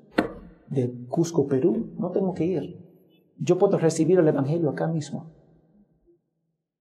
de 0.68 0.92
Cusco, 1.08 1.48
Perú. 1.48 1.92
No 1.98 2.12
tengo 2.12 2.34
que 2.34 2.46
ir. 2.46 2.89
Yo 3.40 3.58
puedo 3.58 3.78
recibir 3.78 4.20
el 4.20 4.28
Evangelio 4.28 4.70
acá 4.70 4.88
mismo. 4.88 5.32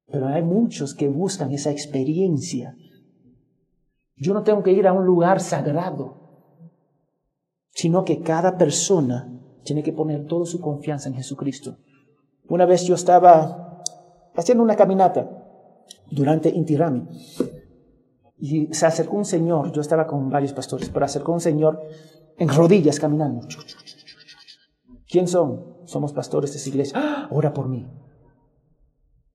Pero 0.07 0.27
hay 0.27 0.43
muchos 0.43 0.95
que 0.95 1.09
buscan 1.09 1.53
esa 1.53 1.71
experiencia 1.71 2.75
yo 4.21 4.35
no 4.35 4.43
tengo 4.43 4.63
que 4.63 4.73
ir 4.73 4.87
a 4.87 4.93
un 4.93 5.07
lugar 5.07 5.41
sagrado, 5.41 6.17
sino 7.71 8.05
que 8.05 8.21
cada 8.21 8.59
persona 8.59 9.33
tiene 9.65 9.83
que 9.83 9.93
poner 9.93 10.27
toda 10.27 10.45
su 10.45 10.61
confianza 10.61 11.09
en 11.09 11.15
Jesucristo. 11.15 11.77
Una 12.49 12.67
vez 12.67 12.85
yo 12.85 12.95
estaba 12.95 13.83
haciendo 14.35 14.65
una 14.65 14.75
caminata 14.75 15.29
durante 16.11 16.49
Intirami 16.49 17.07
y 18.39 18.73
se 18.75 18.87
acercó 18.87 19.17
un 19.17 19.25
señor, 19.25 19.73
yo 19.73 19.81
estaba 19.81 20.07
con 20.07 20.31
varios 20.31 20.53
pastores, 20.53 20.89
pero 20.91 21.05
acercó 21.05 21.33
un 21.33 21.41
señor 21.41 21.81
en 22.39 22.49
rodillas 22.49 22.99
caminando. 22.99 23.47
¿Quién 25.09 25.29
son? 25.29 25.78
Somos 25.89 26.13
pastores 26.13 26.53
de 26.53 26.59
esa 26.59 26.69
iglesia. 26.69 26.99
¡Ah! 27.01 27.29
Ora 27.31 27.55
por 27.55 27.67
mí. 27.67 27.91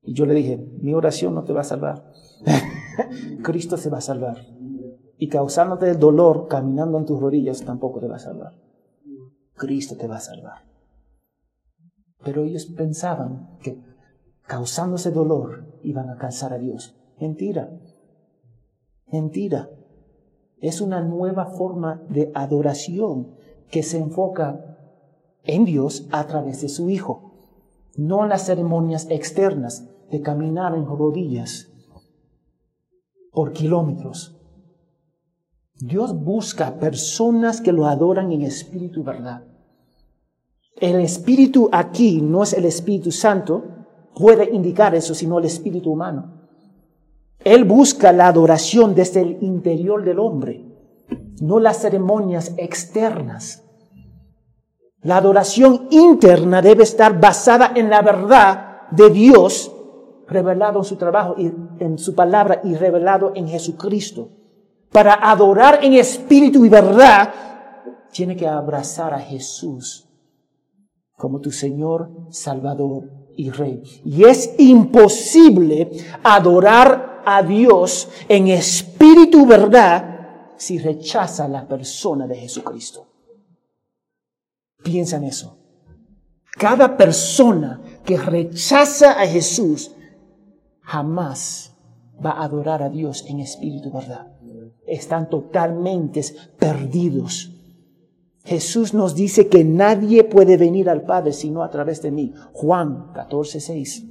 Y 0.04 0.13
yo 0.13 0.28
le 0.28 0.36
dije, 0.36 0.58
mi 0.82 0.94
oración 0.94 1.34
no 1.34 1.44
te 1.44 1.52
va 1.52 1.62
a 1.62 1.63
salvar. 1.63 2.12
Cristo 3.44 3.76
se 3.76 3.89
va 3.89 3.98
a 3.98 4.02
salvar 4.02 4.38
y 5.18 5.30
causándote 5.30 5.94
dolor 5.96 6.48
caminando 6.48 7.00
en 7.00 7.06
tus 7.06 7.20
rodillas 7.20 7.63
tampoco 7.63 8.00
te 8.00 8.08
va 8.08 8.18
a 8.18 8.20
salvar. 8.20 8.54
Cristo 9.56 9.96
te 9.98 10.08
va 10.08 10.18
a 10.18 10.20
salvar. 10.20 10.66
Pero 12.24 12.44
ellos 12.44 12.68
pensaban 12.68 13.58
que 13.63 13.82
causándose 14.46 15.10
dolor 15.10 15.80
iban 15.82 16.10
a 16.10 16.12
alcanzar 16.13 16.54
a 16.54 16.60
Dios. 16.60 16.96
Mentira. 17.20 17.72
Mentira. 19.12 19.72
Es 20.60 20.82
una 20.82 21.02
nueva 21.02 21.48
forma 21.48 22.04
de 22.10 22.32
adoración 22.36 23.34
que 23.72 23.82
se 23.82 23.98
enfoca 23.98 24.73
en 25.44 25.66
Dios 25.66 26.08
a 26.12 26.26
través 26.28 26.62
de 26.62 26.70
su 26.70 26.90
Hijo. 26.90 27.32
No 27.96 28.26
las 28.26 28.46
ceremonias 28.46 29.08
externas 29.10 29.88
de 30.10 30.22
caminar 30.22 30.76
en 30.76 30.86
rodillas 30.86 31.70
por 33.32 33.52
kilómetros 33.52 34.34
Dios 35.86 36.24
busca 36.24 36.80
personas 36.80 37.60
que 37.60 37.74
lo 37.74 37.88
adoran 37.88 38.32
en 38.32 38.44
espíritu 38.44 39.02
y 39.02 39.04
verdad. 39.04 39.44
El 40.80 41.02
espíritu 41.02 41.70
aquí 41.74 42.22
no 42.22 42.44
es 42.44 42.54
el 42.54 42.64
Espíritu 42.64 43.12
Santo, 43.12 43.64
puede 44.16 44.54
indicar 44.54 44.96
eso, 44.96 45.14
sino 45.14 45.40
el 45.40 45.46
espíritu 45.46 45.92
humano. 45.92 46.48
Él 47.44 47.66
busca 47.66 48.14
la 48.14 48.28
adoración 48.28 48.96
desde 48.96 49.22
el 49.22 49.44
interior 49.44 50.06
del 50.06 50.20
hombre, 50.20 50.66
no 51.42 51.60
las 51.60 51.82
ceremonias 51.82 52.54
externas. 52.58 53.62
La 55.04 55.18
adoración 55.18 55.88
interna 55.92 56.62
debe 56.62 56.84
estar 56.84 57.20
basada 57.20 57.74
en 57.76 57.89
la 57.89 58.02
verdad 58.02 58.89
de 58.92 59.10
Dios, 59.10 59.72
revelado 60.28 60.80
en 60.80 60.86
su 60.86 60.96
trabajo 60.96 61.36
y 61.38 61.52
en 61.80 61.98
su 61.98 62.16
palabra 62.16 62.62
y 62.63 62.76
revelado 62.76 63.34
en 63.36 63.48
Jesucristo 63.48 64.30
para 64.94 65.16
adorar 65.16 65.84
en 65.84 65.94
espíritu 65.96 66.63
y 66.63 66.70
verdad, 66.70 67.34
tiene 68.12 68.38
que 68.38 68.48
abrazar 68.48 69.13
a 69.13 69.20
Jesús 69.20 70.08
como 71.18 71.42
tu 71.42 71.52
Señor, 71.52 72.12
Salvador 72.30 73.10
y 73.36 73.50
Rey. 73.50 73.82
Y 74.06 74.24
es 74.24 74.54
imposible 74.60 75.89
adorar 76.24 77.24
a 77.26 77.42
Dios 77.42 78.08
en 78.30 78.50
espíritu 78.50 79.46
verdad 79.48 80.54
si 80.58 80.78
rechaza 80.78 81.48
la 81.48 81.68
persona 81.68 82.28
de 82.28 82.36
Jesucristo. 82.36 83.08
Piensa 84.84 85.17
en 85.17 85.26
eso. 85.26 85.58
Cada 86.58 86.98
persona 86.98 87.82
que 88.06 88.17
rechaza 88.17 89.13
a 89.13 89.26
Jesús 89.26 89.96
jamás 90.82 91.76
va 92.24 92.32
a 92.32 92.43
adorar 92.43 92.84
a 92.84 92.89
Dios 92.89 93.26
en 93.28 93.39
espíritu 93.39 93.91
verdad 93.91 94.34
están 94.86 95.30
totalmente 95.30 96.22
perdidos. 96.60 97.51
Jesús 98.43 98.93
nos 98.93 99.16
dice 99.16 99.47
que 99.47 99.64
nadie 99.64 100.24
puede 100.26 100.58
venir 100.58 100.89
al 100.89 101.03
Padre 101.03 101.32
sino 101.32 101.64
a 101.64 101.70
través 101.70 102.01
de 102.01 102.12
mí. 102.12 102.34
Juan 102.51 103.12
14, 103.14 103.60
6. 103.60 104.05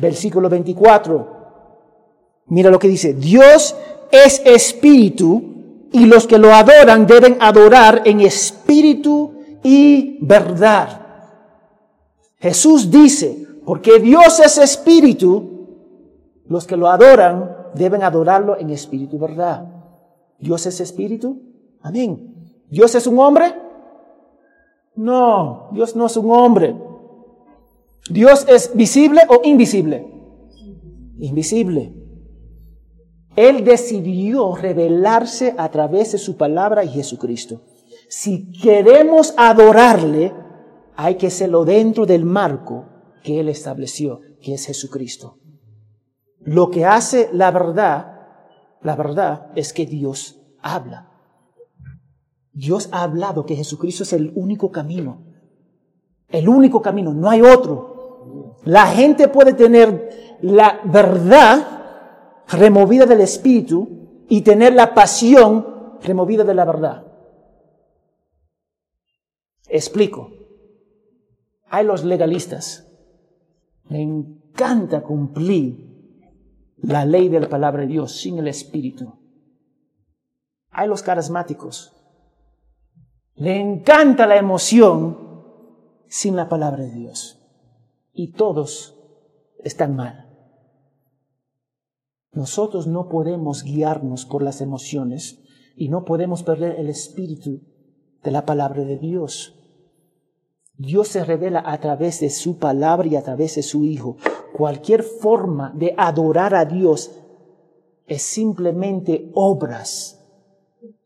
Versículo 0.00 0.48
24. 0.48 1.40
Mira 2.46 2.70
lo 2.70 2.78
que 2.78 2.88
dice. 2.88 3.14
Dios 3.14 3.74
es 4.10 4.42
espíritu 4.44 5.88
y 5.92 6.04
los 6.04 6.26
que 6.26 6.38
lo 6.38 6.52
adoran 6.52 7.06
deben 7.06 7.38
adorar 7.40 8.02
en 8.04 8.20
espíritu 8.20 9.39
y 9.62 10.18
verdad. 10.24 11.06
Jesús 12.38 12.90
dice, 12.90 13.46
porque 13.64 13.98
Dios 13.98 14.40
es 14.40 14.58
espíritu, 14.58 15.68
los 16.46 16.66
que 16.66 16.76
lo 16.76 16.88
adoran 16.88 17.56
deben 17.74 18.02
adorarlo 18.02 18.58
en 18.58 18.70
espíritu 18.70 19.16
y 19.16 19.18
verdad. 19.18 19.68
¿Dios 20.38 20.66
es 20.66 20.80
espíritu? 20.80 21.40
Amén. 21.80 22.34
¿Dios 22.68 22.94
es 22.94 23.06
un 23.06 23.18
hombre? 23.18 23.54
No, 24.96 25.68
Dios 25.72 25.94
no 25.94 26.06
es 26.06 26.16
un 26.16 26.30
hombre. 26.30 26.74
¿Dios 28.10 28.46
es 28.48 28.74
visible 28.74 29.20
o 29.28 29.40
invisible? 29.44 30.06
Invisible. 31.18 31.94
Él 33.36 33.64
decidió 33.64 34.56
revelarse 34.56 35.54
a 35.56 35.70
través 35.70 36.12
de 36.12 36.18
su 36.18 36.36
palabra 36.36 36.84
y 36.84 36.88
Jesucristo. 36.88 37.60
Si 38.10 38.50
queremos 38.50 39.34
adorarle, 39.36 40.34
hay 40.96 41.14
que 41.14 41.28
hacerlo 41.28 41.64
dentro 41.64 42.06
del 42.06 42.24
marco 42.24 42.86
que 43.22 43.38
Él 43.38 43.48
estableció, 43.48 44.20
que 44.42 44.54
es 44.54 44.66
Jesucristo. 44.66 45.38
Lo 46.40 46.70
que 46.70 46.84
hace 46.84 47.30
la 47.32 47.52
verdad, 47.52 48.18
la 48.82 48.96
verdad 48.96 49.52
es 49.54 49.72
que 49.72 49.86
Dios 49.86 50.42
habla. 50.60 51.08
Dios 52.52 52.88
ha 52.90 53.04
hablado 53.04 53.46
que 53.46 53.54
Jesucristo 53.54 54.02
es 54.02 54.12
el 54.12 54.32
único 54.34 54.72
camino. 54.72 55.22
El 56.26 56.48
único 56.48 56.82
camino, 56.82 57.14
no 57.14 57.30
hay 57.30 57.42
otro. 57.42 58.56
La 58.64 58.86
gente 58.88 59.28
puede 59.28 59.52
tener 59.52 60.38
la 60.42 60.80
verdad 60.82 61.64
removida 62.48 63.06
del 63.06 63.20
espíritu 63.20 64.24
y 64.28 64.40
tener 64.40 64.74
la 64.74 64.94
pasión 64.94 65.94
removida 66.02 66.42
de 66.42 66.54
la 66.54 66.64
verdad. 66.64 67.09
Explico. 69.70 70.32
Hay 71.68 71.86
los 71.86 72.04
legalistas. 72.04 72.86
Me 73.88 74.02
encanta 74.02 75.02
cumplir 75.02 75.90
la 76.76 77.04
ley 77.04 77.28
de 77.28 77.40
la 77.40 77.48
palabra 77.48 77.82
de 77.82 77.88
Dios 77.88 78.20
sin 78.20 78.38
el 78.38 78.48
espíritu. 78.48 79.14
Hay 80.70 80.88
los 80.88 81.02
carismáticos. 81.02 81.96
Le 83.34 83.60
encanta 83.60 84.26
la 84.26 84.36
emoción 84.36 85.18
sin 86.08 86.34
la 86.34 86.48
palabra 86.48 86.84
de 86.84 86.92
Dios. 86.92 87.38
Y 88.12 88.32
todos 88.32 88.98
están 89.62 89.94
mal. 89.94 90.26
Nosotros 92.32 92.86
no 92.86 93.08
podemos 93.08 93.62
guiarnos 93.62 94.26
por 94.26 94.42
las 94.42 94.60
emociones 94.60 95.42
y 95.76 95.88
no 95.88 96.04
podemos 96.04 96.42
perder 96.42 96.78
el 96.78 96.88
espíritu 96.88 97.62
de 98.22 98.30
la 98.30 98.44
palabra 98.44 98.84
de 98.84 98.98
Dios. 98.98 99.59
Dios 100.80 101.08
se 101.08 101.24
revela 101.24 101.62
a 101.66 101.78
través 101.78 102.20
de 102.20 102.30
su 102.30 102.56
palabra 102.56 103.06
y 103.06 103.14
a 103.14 103.22
través 103.22 103.56
de 103.56 103.62
su 103.62 103.84
Hijo. 103.84 104.16
Cualquier 104.54 105.02
forma 105.02 105.74
de 105.76 105.94
adorar 105.94 106.54
a 106.54 106.64
Dios 106.64 107.10
es 108.06 108.22
simplemente 108.22 109.30
obras, 109.34 110.24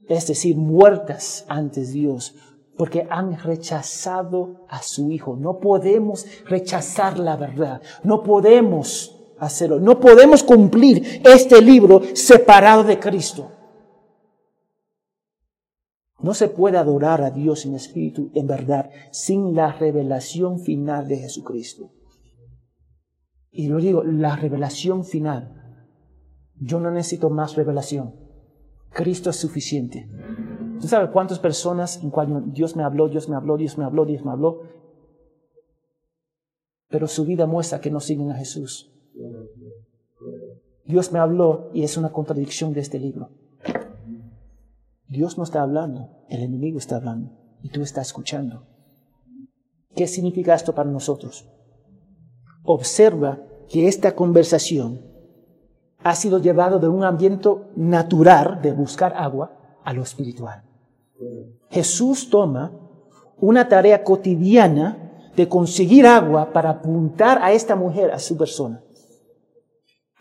es 0.08 0.28
decir, 0.28 0.56
muertas 0.56 1.44
ante 1.48 1.84
Dios, 1.84 2.36
porque 2.78 3.08
han 3.10 3.36
rechazado 3.36 4.64
a 4.68 4.80
su 4.80 5.10
Hijo. 5.10 5.34
No 5.34 5.58
podemos 5.58 6.24
rechazar 6.46 7.18
la 7.18 7.36
verdad, 7.36 7.82
no 8.04 8.22
podemos 8.22 9.24
hacerlo, 9.40 9.80
no 9.80 9.98
podemos 9.98 10.44
cumplir 10.44 11.20
este 11.24 11.60
libro 11.60 12.00
separado 12.14 12.84
de 12.84 13.00
Cristo. 13.00 13.50
No 16.24 16.32
se 16.32 16.48
puede 16.48 16.78
adorar 16.78 17.20
a 17.20 17.30
Dios 17.30 17.66
en 17.66 17.74
espíritu, 17.74 18.30
en 18.32 18.46
verdad, 18.46 18.88
sin 19.10 19.54
la 19.54 19.72
revelación 19.72 20.58
final 20.58 21.06
de 21.06 21.18
Jesucristo. 21.18 21.90
Y 23.50 23.68
lo 23.68 23.76
digo, 23.76 24.02
la 24.02 24.34
revelación 24.34 25.04
final. 25.04 25.84
Yo 26.58 26.80
no 26.80 26.90
necesito 26.90 27.28
más 27.28 27.56
revelación. 27.56 28.14
Cristo 28.88 29.28
es 29.28 29.36
suficiente. 29.36 30.08
¿Tú 30.80 30.88
sabes 30.88 31.10
cuántas 31.10 31.40
personas 31.40 32.02
en 32.02 32.10
Dios 32.54 32.74
me 32.74 32.84
habló, 32.84 33.10
Dios 33.10 33.28
me 33.28 33.36
habló, 33.36 33.58
Dios 33.58 33.76
me 33.76 33.84
habló, 33.84 34.06
Dios 34.06 34.24
me 34.24 34.30
habló? 34.30 34.62
Pero 36.88 37.06
su 37.06 37.26
vida 37.26 37.44
muestra 37.44 37.82
que 37.82 37.90
no 37.90 38.00
siguen 38.00 38.30
a 38.30 38.36
Jesús. 38.36 38.90
Dios 40.86 41.12
me 41.12 41.18
habló 41.18 41.68
y 41.74 41.82
es 41.82 41.98
una 41.98 42.12
contradicción 42.12 42.72
de 42.72 42.80
este 42.80 42.98
libro. 42.98 43.43
Dios 45.08 45.38
no 45.38 45.44
está 45.44 45.62
hablando, 45.62 46.10
el 46.28 46.42
enemigo 46.42 46.78
está 46.78 46.96
hablando 46.96 47.32
y 47.62 47.68
tú 47.70 47.82
estás 47.82 48.08
escuchando. 48.08 48.66
¿Qué 49.94 50.06
significa 50.06 50.54
esto 50.54 50.74
para 50.74 50.90
nosotros? 50.90 51.48
Observa 52.64 53.40
que 53.68 53.88
esta 53.88 54.14
conversación 54.14 55.00
ha 56.02 56.14
sido 56.14 56.38
llevado 56.38 56.78
de 56.78 56.88
un 56.88 57.04
ambiente 57.04 57.48
natural 57.76 58.60
de 58.60 58.72
buscar 58.72 59.14
agua 59.16 59.56
a 59.84 59.92
lo 59.92 60.02
espiritual. 60.02 60.62
Jesús 61.70 62.28
toma 62.28 62.72
una 63.38 63.68
tarea 63.68 64.04
cotidiana 64.04 65.30
de 65.34 65.48
conseguir 65.48 66.06
agua 66.06 66.52
para 66.52 66.70
apuntar 66.70 67.42
a 67.42 67.52
esta 67.52 67.74
mujer, 67.74 68.10
a 68.12 68.18
su 68.18 68.36
persona. 68.36 68.83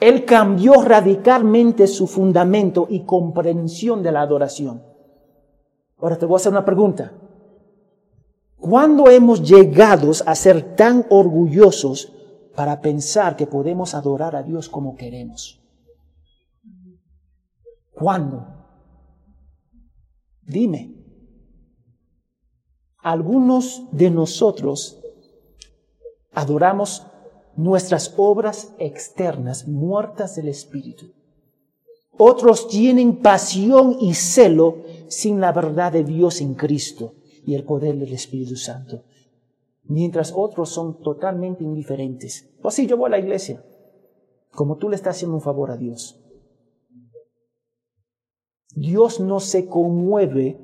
Él 0.03 0.25
cambió 0.25 0.81
radicalmente 0.81 1.87
su 1.87 2.07
fundamento 2.07 2.87
y 2.89 3.05
comprensión 3.05 4.03
de 4.03 4.11
la 4.11 4.19
adoración. 4.19 4.83
Ahora 5.97 6.17
te 6.17 6.25
voy 6.25 6.35
a 6.35 6.37
hacer 6.37 6.51
una 6.51 6.65
pregunta. 6.65 7.13
¿Cuándo 8.57 9.09
hemos 9.09 9.41
llegado 9.41 10.11
a 10.25 10.35
ser 10.35 10.75
tan 10.75 11.05
orgullosos 11.09 12.11
para 12.53 12.81
pensar 12.81 13.37
que 13.37 13.47
podemos 13.47 13.95
adorar 13.95 14.35
a 14.35 14.43
Dios 14.43 14.67
como 14.67 14.97
queremos? 14.97 15.61
¿Cuándo? 17.93 18.45
Dime. 20.41 20.97
Algunos 22.97 23.87
de 23.93 24.11
nosotros 24.11 24.99
adoramos 26.33 27.07
nuestras 27.55 28.13
obras 28.17 28.73
externas 28.79 29.67
muertas 29.67 30.35
del 30.35 30.47
Espíritu. 30.47 31.11
Otros 32.17 32.67
tienen 32.67 33.21
pasión 33.21 33.97
y 33.99 34.13
celo 34.13 34.83
sin 35.07 35.39
la 35.39 35.51
verdad 35.51 35.91
de 35.91 36.03
Dios 36.03 36.41
en 36.41 36.53
Cristo 36.53 37.15
y 37.45 37.55
el 37.55 37.63
poder 37.63 37.97
del 37.97 38.13
Espíritu 38.13 38.55
Santo. 38.55 39.03
Mientras 39.83 40.33
otros 40.35 40.69
son 40.69 41.01
totalmente 41.01 41.63
indiferentes. 41.63 42.49
Pues 42.61 42.75
sí, 42.75 42.87
yo 42.87 42.97
voy 42.97 43.07
a 43.07 43.11
la 43.11 43.19
iglesia. 43.19 43.63
Como 44.51 44.77
tú 44.77 44.89
le 44.89 44.95
estás 44.95 45.17
haciendo 45.17 45.35
un 45.35 45.41
favor 45.41 45.71
a 45.71 45.77
Dios. 45.77 46.19
Dios 48.75 49.19
no 49.19 49.39
se 49.39 49.67
conmueve 49.67 50.59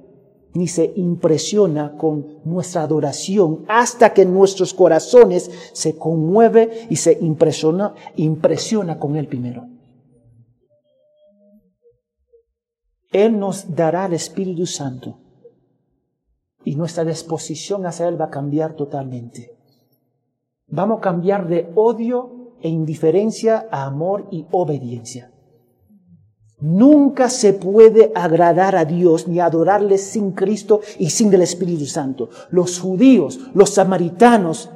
ni 0.54 0.68
se 0.68 0.94
impresiona 0.96 1.96
con 1.98 2.40
nuestra 2.44 2.84
adoración 2.84 3.66
hasta 3.68 4.14
que 4.14 4.26
nuestros 4.26 4.74
corazones 4.74 5.52
se 5.74 5.96
conmueve 5.98 6.88
y 6.90 6.96
se 6.96 7.18
impresiona, 7.22 7.94
impresiona 8.16 9.00
con 9.00 9.16
Él 9.16 9.28
primero. 9.28 9.68
Él 13.12 13.40
nos 13.40 13.76
dará 13.76 14.06
el 14.06 14.14
Espíritu 14.14 14.66
Santo 14.66 15.20
y 16.64 16.76
nuestra 16.76 17.04
disposición 17.04 17.86
hacia 17.86 18.08
Él 18.08 18.20
va 18.20 18.26
a 18.26 18.30
cambiar 18.30 18.76
totalmente. 18.76 19.56
Vamos 20.68 21.00
a 21.00 21.02
cambiar 21.02 21.48
de 21.48 21.72
odio 21.76 22.54
e 22.62 22.70
indiferencia 22.70 23.68
a 23.72 23.86
amor 23.86 24.28
y 24.32 24.46
obediencia. 24.52 25.32
Nunca 26.62 27.30
se 27.30 27.54
puede 27.54 28.12
agradar 28.16 28.76
a 28.76 28.84
Dios 28.84 29.28
ni 29.28 29.40
adorarle 29.40 29.98
sin 29.98 30.32
Cristo 30.32 30.82
y 30.98 31.10
sin 31.10 31.34
el 31.34 31.42
Espíritu 31.42 31.86
Santo. 31.86 32.30
Los 32.50 32.80
judíos, 32.80 33.40
los 33.54 33.70
samaritanos, 33.70 34.70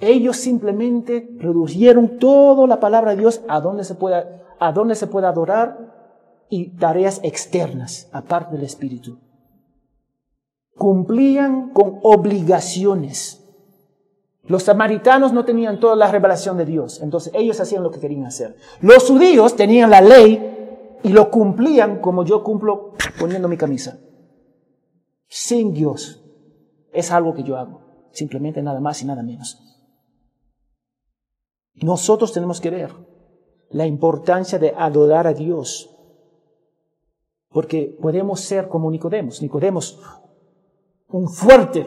ellos 0.00 0.36
simplemente 0.36 1.28
redujeron 1.38 2.18
toda 2.18 2.66
la 2.66 2.80
palabra 2.80 3.12
de 3.12 3.18
Dios 3.18 3.42
a 3.48 3.60
donde 3.60 3.84
se 3.84 3.94
pueda, 3.94 4.42
a 4.58 4.72
donde 4.72 4.96
se 4.96 5.06
puede 5.06 5.28
adorar 5.28 6.44
y 6.48 6.70
tareas 6.76 7.20
externas, 7.22 8.08
aparte 8.12 8.56
del 8.56 8.64
Espíritu. 8.64 9.18
Cumplían 10.76 11.70
con 11.70 12.00
obligaciones. 12.02 13.43
Los 14.46 14.64
samaritanos 14.64 15.32
no 15.32 15.44
tenían 15.44 15.80
toda 15.80 15.96
la 15.96 16.10
revelación 16.10 16.58
de 16.58 16.66
Dios, 16.66 17.00
entonces 17.00 17.32
ellos 17.34 17.58
hacían 17.60 17.82
lo 17.82 17.90
que 17.90 18.00
querían 18.00 18.26
hacer. 18.26 18.56
Los 18.80 19.08
judíos 19.08 19.56
tenían 19.56 19.90
la 19.90 20.02
ley 20.02 20.98
y 21.02 21.08
lo 21.08 21.30
cumplían 21.30 22.00
como 22.00 22.24
yo 22.24 22.42
cumplo 22.42 22.92
poniendo 23.18 23.48
mi 23.48 23.56
camisa. 23.56 23.98
Sin 25.28 25.72
Dios. 25.72 26.20
Es 26.92 27.10
algo 27.10 27.34
que 27.34 27.42
yo 27.42 27.56
hago, 27.56 27.80
simplemente 28.12 28.62
nada 28.62 28.80
más 28.80 29.02
y 29.02 29.06
nada 29.06 29.22
menos. 29.22 29.58
Nosotros 31.74 32.32
tenemos 32.32 32.60
que 32.60 32.70
ver 32.70 32.92
la 33.70 33.86
importancia 33.86 34.58
de 34.58 34.74
adorar 34.76 35.26
a 35.26 35.34
Dios, 35.34 35.90
porque 37.48 37.98
podemos 38.00 38.40
ser 38.40 38.68
como 38.68 38.90
Nicodemos. 38.90 39.42
Nicodemos, 39.42 40.00
un 41.08 41.28
fuerte, 41.28 41.86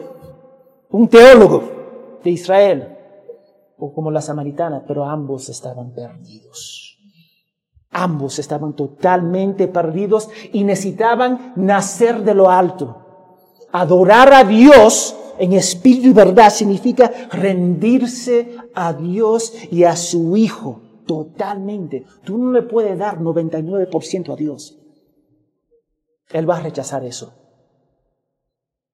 un 0.90 1.08
teólogo, 1.08 1.77
de 2.22 2.30
Israel 2.30 2.98
o 3.78 3.92
como 3.92 4.10
la 4.10 4.20
samaritana, 4.20 4.84
pero 4.86 5.04
ambos 5.04 5.48
estaban 5.48 5.92
perdidos. 5.92 6.98
Ambos 7.90 8.38
estaban 8.38 8.74
totalmente 8.74 9.68
perdidos 9.68 10.28
y 10.52 10.64
necesitaban 10.64 11.52
nacer 11.56 12.22
de 12.22 12.34
lo 12.34 12.50
alto. 12.50 13.04
Adorar 13.72 14.32
a 14.34 14.44
Dios 14.44 15.16
en 15.38 15.52
espíritu 15.52 16.08
y 16.08 16.12
verdad 16.12 16.50
significa 16.50 17.10
rendirse 17.30 18.56
a 18.74 18.92
Dios 18.92 19.54
y 19.70 19.84
a 19.84 19.96
su 19.96 20.36
Hijo 20.36 20.82
totalmente. 21.06 22.04
Tú 22.24 22.36
no 22.36 22.52
le 22.52 22.62
puedes 22.62 22.98
dar 22.98 23.18
99% 23.20 24.32
a 24.32 24.36
Dios. 24.36 24.78
Él 26.30 26.48
va 26.48 26.58
a 26.58 26.62
rechazar 26.62 27.04
eso. 27.04 27.32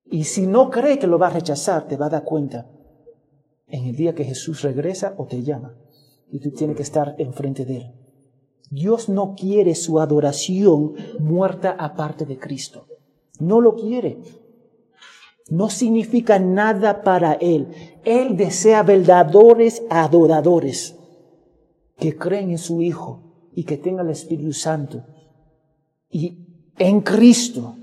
Y 0.04 0.24
si 0.24 0.46
no 0.46 0.70
cree 0.70 0.98
que 0.98 1.06
lo 1.06 1.18
va 1.18 1.28
a 1.28 1.30
rechazar, 1.30 1.88
te 1.88 1.96
va 1.96 2.06
a 2.06 2.10
dar 2.10 2.24
cuenta 2.24 2.70
en 3.74 3.86
el 3.86 3.96
día 3.96 4.14
que 4.14 4.24
Jesús 4.24 4.62
regresa 4.62 5.14
o 5.18 5.26
te 5.26 5.42
llama. 5.42 5.74
Y 6.30 6.38
tú 6.38 6.52
tienes 6.52 6.76
que 6.76 6.84
estar 6.84 7.16
enfrente 7.18 7.64
de 7.64 7.76
Él. 7.78 7.92
Dios 8.70 9.08
no 9.08 9.34
quiere 9.34 9.74
su 9.74 9.98
adoración 9.98 10.94
muerta 11.18 11.74
aparte 11.76 12.24
de 12.24 12.38
Cristo. 12.38 12.86
No 13.40 13.60
lo 13.60 13.74
quiere. 13.74 14.18
No 15.50 15.70
significa 15.70 16.38
nada 16.38 17.02
para 17.02 17.32
Él. 17.34 17.66
Él 18.04 18.36
desea 18.36 18.84
verdaderos 18.84 19.82
adoradores 19.90 20.96
que 21.98 22.16
creen 22.16 22.50
en 22.50 22.58
su 22.58 22.80
Hijo 22.80 23.50
y 23.56 23.64
que 23.64 23.76
tengan 23.76 24.06
el 24.06 24.12
Espíritu 24.12 24.52
Santo. 24.52 25.04
Y 26.08 26.70
en 26.78 27.00
Cristo 27.00 27.74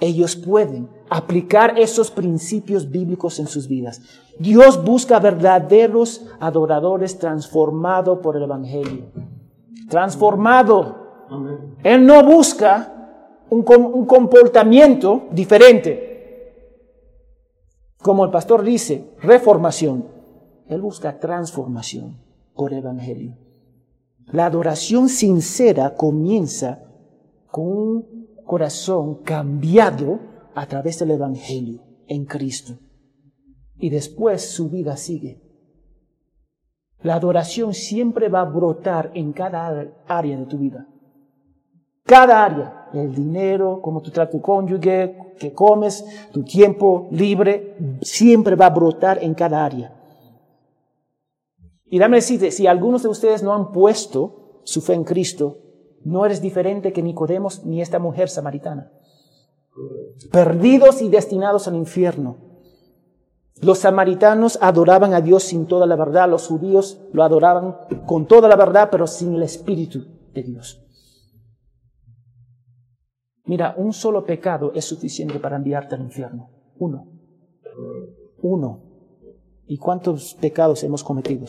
ellos 0.00 0.34
pueden 0.34 0.88
aplicar 1.10 1.76
esos 1.76 2.10
principios 2.10 2.88
bíblicos 2.88 3.40
en 3.40 3.48
sus 3.48 3.66
vidas. 3.66 4.00
Dios 4.38 4.82
busca 4.82 5.18
verdaderos 5.18 6.24
adoradores 6.38 7.18
transformados 7.18 8.20
por 8.20 8.36
el 8.36 8.44
Evangelio. 8.44 9.06
Transformado. 9.88 11.26
Él 11.82 12.06
no 12.06 12.24
busca 12.24 13.42
un, 13.50 13.64
un 13.68 14.06
comportamiento 14.06 15.24
diferente. 15.32 16.08
Como 18.00 18.24
el 18.24 18.30
pastor 18.30 18.62
dice, 18.62 19.10
reformación. 19.20 20.06
Él 20.68 20.80
busca 20.80 21.18
transformación 21.18 22.18
por 22.54 22.72
el 22.72 22.78
Evangelio. 22.78 23.36
La 24.26 24.46
adoración 24.46 25.08
sincera 25.08 25.94
comienza 25.96 26.84
con 27.50 27.66
un 27.66 28.26
corazón 28.44 29.16
cambiado 29.24 30.29
a 30.54 30.66
través 30.66 30.98
del 30.98 31.12
Evangelio 31.12 31.82
en 32.06 32.24
Cristo. 32.24 32.74
Y 33.76 33.90
después 33.90 34.50
su 34.50 34.68
vida 34.68 34.96
sigue. 34.96 35.40
La 37.02 37.14
adoración 37.14 37.72
siempre 37.72 38.28
va 38.28 38.42
a 38.42 38.50
brotar 38.50 39.10
en 39.14 39.32
cada 39.32 39.88
área 40.06 40.38
de 40.38 40.46
tu 40.46 40.58
vida. 40.58 40.86
Cada 42.04 42.44
área, 42.44 42.88
el 42.92 43.14
dinero, 43.14 43.80
cómo 43.80 44.02
tú 44.02 44.10
tratas 44.10 44.32
tu 44.32 44.40
cónyuge, 44.42 45.34
que 45.38 45.52
comes, 45.52 46.04
tu 46.32 46.42
tiempo 46.42 47.08
libre, 47.12 47.76
siempre 48.02 48.56
va 48.56 48.66
a 48.66 48.70
brotar 48.70 49.22
en 49.22 49.32
cada 49.32 49.64
área. 49.64 49.96
Y 51.86 51.98
dame 51.98 52.18
decirte, 52.18 52.50
si 52.50 52.66
algunos 52.66 53.02
de 53.02 53.08
ustedes 53.08 53.42
no 53.42 53.54
han 53.54 53.72
puesto 53.72 54.60
su 54.64 54.82
fe 54.82 54.94
en 54.94 55.04
Cristo, 55.04 55.58
no 56.04 56.26
eres 56.26 56.42
diferente 56.42 56.92
que 56.92 57.02
Nicodemos 57.02 57.64
ni 57.64 57.80
esta 57.80 57.98
mujer 57.98 58.28
samaritana 58.28 58.90
perdidos 60.30 61.02
y 61.02 61.08
destinados 61.08 61.68
al 61.68 61.76
infierno. 61.76 62.36
Los 63.62 63.80
samaritanos 63.80 64.58
adoraban 64.62 65.12
a 65.12 65.20
Dios 65.20 65.42
sin 65.42 65.66
toda 65.66 65.86
la 65.86 65.96
verdad, 65.96 66.30
los 66.30 66.46
judíos 66.46 67.00
lo 67.12 67.22
adoraban 67.22 67.76
con 68.06 68.26
toda 68.26 68.48
la 68.48 68.56
verdad, 68.56 68.88
pero 68.90 69.06
sin 69.06 69.34
el 69.34 69.42
Espíritu 69.42 70.06
de 70.32 70.42
Dios. 70.42 70.82
Mira, 73.44 73.74
un 73.76 73.92
solo 73.92 74.24
pecado 74.24 74.72
es 74.74 74.84
suficiente 74.84 75.38
para 75.40 75.56
enviarte 75.56 75.94
al 75.94 76.02
infierno. 76.02 76.50
Uno. 76.78 77.08
Uno. 78.40 78.82
¿Y 79.66 79.76
cuántos 79.76 80.34
pecados 80.34 80.82
hemos 80.84 81.04
cometido? 81.04 81.46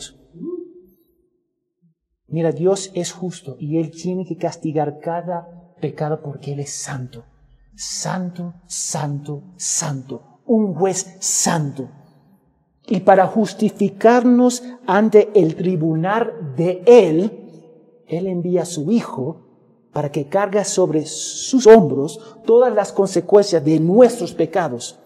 Mira, 2.26 2.52
Dios 2.52 2.90
es 2.94 3.12
justo 3.12 3.56
y 3.58 3.78
Él 3.78 3.90
tiene 3.90 4.26
que 4.26 4.36
castigar 4.36 4.98
cada 4.98 5.74
pecado 5.80 6.20
porque 6.22 6.52
Él 6.52 6.60
es 6.60 6.74
santo. 6.74 7.24
Santo, 7.74 8.54
santo, 8.66 9.42
santo. 9.56 10.40
Un 10.46 10.74
juez 10.74 11.16
santo. 11.20 11.88
Y 12.86 13.00
para 13.00 13.26
justificarnos 13.26 14.62
ante 14.86 15.30
el 15.34 15.54
tribunal 15.54 16.54
de 16.56 16.82
Él, 16.86 18.02
Él 18.06 18.26
envía 18.26 18.62
a 18.62 18.66
su 18.66 18.90
Hijo 18.90 19.42
para 19.92 20.10
que 20.10 20.28
cargue 20.28 20.64
sobre 20.64 21.06
sus 21.06 21.66
hombros 21.66 22.18
todas 22.44 22.74
las 22.74 22.92
consecuencias 22.92 23.64
de 23.64 23.78
nuestros 23.78 24.32
pecados. 24.32 24.98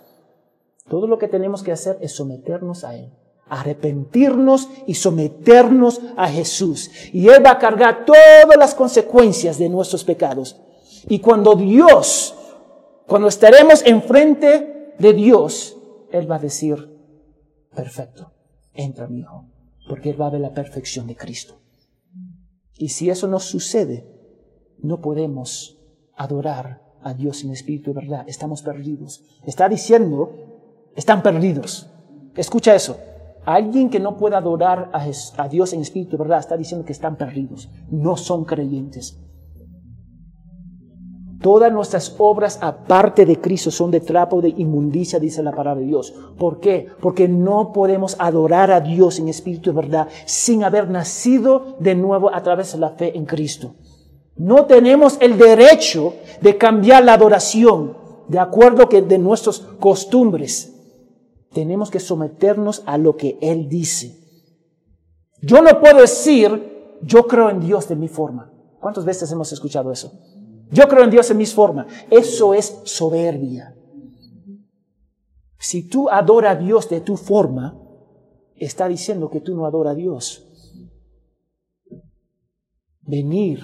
Todo 0.88 1.06
lo 1.06 1.18
que 1.18 1.28
tenemos 1.28 1.62
que 1.62 1.72
hacer 1.72 1.98
es 2.00 2.12
someternos 2.12 2.84
a 2.84 2.94
Él, 2.94 3.12
arrepentirnos 3.48 4.68
y 4.86 4.94
someternos 4.94 6.00
a 6.16 6.28
Jesús. 6.28 6.90
Y 7.12 7.28
Él 7.28 7.44
va 7.44 7.52
a 7.52 7.58
cargar 7.58 8.04
todas 8.04 8.56
las 8.56 8.74
consecuencias 8.74 9.58
de 9.58 9.68
nuestros 9.68 10.04
pecados. 10.04 10.56
Y 11.08 11.18
cuando 11.18 11.54
Dios 11.56 12.35
cuando 13.06 13.28
estaremos 13.28 13.84
enfrente 13.84 14.94
de 14.98 15.12
Dios, 15.12 15.76
Él 16.10 16.30
va 16.30 16.36
a 16.36 16.40
decir, 16.40 16.76
perfecto, 17.74 18.32
entra 18.72 19.06
mi 19.06 19.20
hijo, 19.20 19.46
porque 19.88 20.10
Él 20.10 20.20
va 20.20 20.26
a 20.26 20.30
ver 20.30 20.40
la 20.40 20.52
perfección 20.52 21.06
de 21.06 21.16
Cristo. 21.16 21.60
Y 22.74 22.90
si 22.90 23.08
eso 23.08 23.26
no 23.26 23.40
sucede, 23.40 24.06
no 24.78 25.00
podemos 25.00 25.78
adorar 26.14 26.82
a 27.02 27.14
Dios 27.14 27.44
en 27.44 27.52
espíritu 27.52 27.92
de 27.92 28.00
verdad. 28.00 28.24
Estamos 28.26 28.62
perdidos. 28.62 29.22
Está 29.44 29.68
diciendo, 29.68 30.32
están 30.94 31.22
perdidos. 31.22 31.88
Escucha 32.34 32.74
eso. 32.74 32.98
Alguien 33.44 33.90
que 33.90 34.00
no 34.00 34.16
pueda 34.16 34.38
adorar 34.38 34.90
a, 34.92 35.48
Dios 35.48 35.72
en 35.72 35.80
espíritu 35.80 36.16
de 36.16 36.24
verdad 36.24 36.40
está 36.40 36.56
diciendo 36.56 36.84
que 36.84 36.92
están 36.92 37.16
perdidos. 37.16 37.70
No 37.90 38.16
son 38.16 38.44
creyentes. 38.44 39.20
Todas 41.40 41.72
nuestras 41.72 42.14
obras 42.18 42.58
aparte 42.62 43.26
de 43.26 43.40
Cristo 43.40 43.70
son 43.70 43.90
de 43.90 44.00
trapo 44.00 44.40
de 44.40 44.48
inmundicia, 44.48 45.18
dice 45.18 45.42
la 45.42 45.52
palabra 45.52 45.80
de 45.80 45.86
Dios. 45.86 46.14
¿Por 46.38 46.60
qué? 46.60 46.86
Porque 47.00 47.28
no 47.28 47.72
podemos 47.72 48.16
adorar 48.18 48.70
a 48.70 48.80
Dios 48.80 49.18
en 49.18 49.28
espíritu 49.28 49.70
de 49.70 49.76
verdad 49.76 50.08
sin 50.24 50.64
haber 50.64 50.88
nacido 50.88 51.76
de 51.78 51.94
nuevo 51.94 52.34
a 52.34 52.42
través 52.42 52.72
de 52.72 52.78
la 52.78 52.90
fe 52.90 53.16
en 53.16 53.26
Cristo. 53.26 53.74
No 54.36 54.66
tenemos 54.66 55.18
el 55.20 55.38
derecho 55.38 56.14
de 56.40 56.56
cambiar 56.56 57.04
la 57.04 57.14
adoración 57.14 57.96
de 58.28 58.38
acuerdo 58.38 58.88
que 58.88 59.02
de 59.02 59.18
nuestras 59.18 59.60
costumbres. 59.60 60.72
Tenemos 61.52 61.90
que 61.90 62.00
someternos 62.00 62.82
a 62.86 62.98
lo 62.98 63.16
que 63.16 63.38
Él 63.40 63.68
dice. 63.68 64.18
Yo 65.40 65.62
no 65.62 65.80
puedo 65.80 66.00
decir, 66.00 66.96
yo 67.02 67.26
creo 67.26 67.50
en 67.50 67.60
Dios 67.60 67.88
de 67.88 67.96
mi 67.96 68.08
forma. 68.08 68.52
¿Cuántas 68.80 69.04
veces 69.04 69.30
hemos 69.32 69.52
escuchado 69.52 69.90
eso? 69.90 70.12
Yo 70.70 70.88
creo 70.88 71.04
en 71.04 71.10
Dios 71.10 71.30
en 71.30 71.36
mis 71.36 71.54
formas. 71.54 71.86
Eso 72.10 72.54
es 72.54 72.80
soberbia. 72.84 73.76
Si 75.58 75.88
tú 75.88 76.08
adoras 76.08 76.56
a 76.56 76.60
Dios 76.60 76.88
de 76.88 77.00
tu 77.00 77.16
forma, 77.16 77.80
está 78.56 78.88
diciendo 78.88 79.30
que 79.30 79.40
tú 79.40 79.54
no 79.54 79.66
adoras 79.66 79.92
a 79.92 79.96
Dios. 79.96 80.48
Venir 83.02 83.60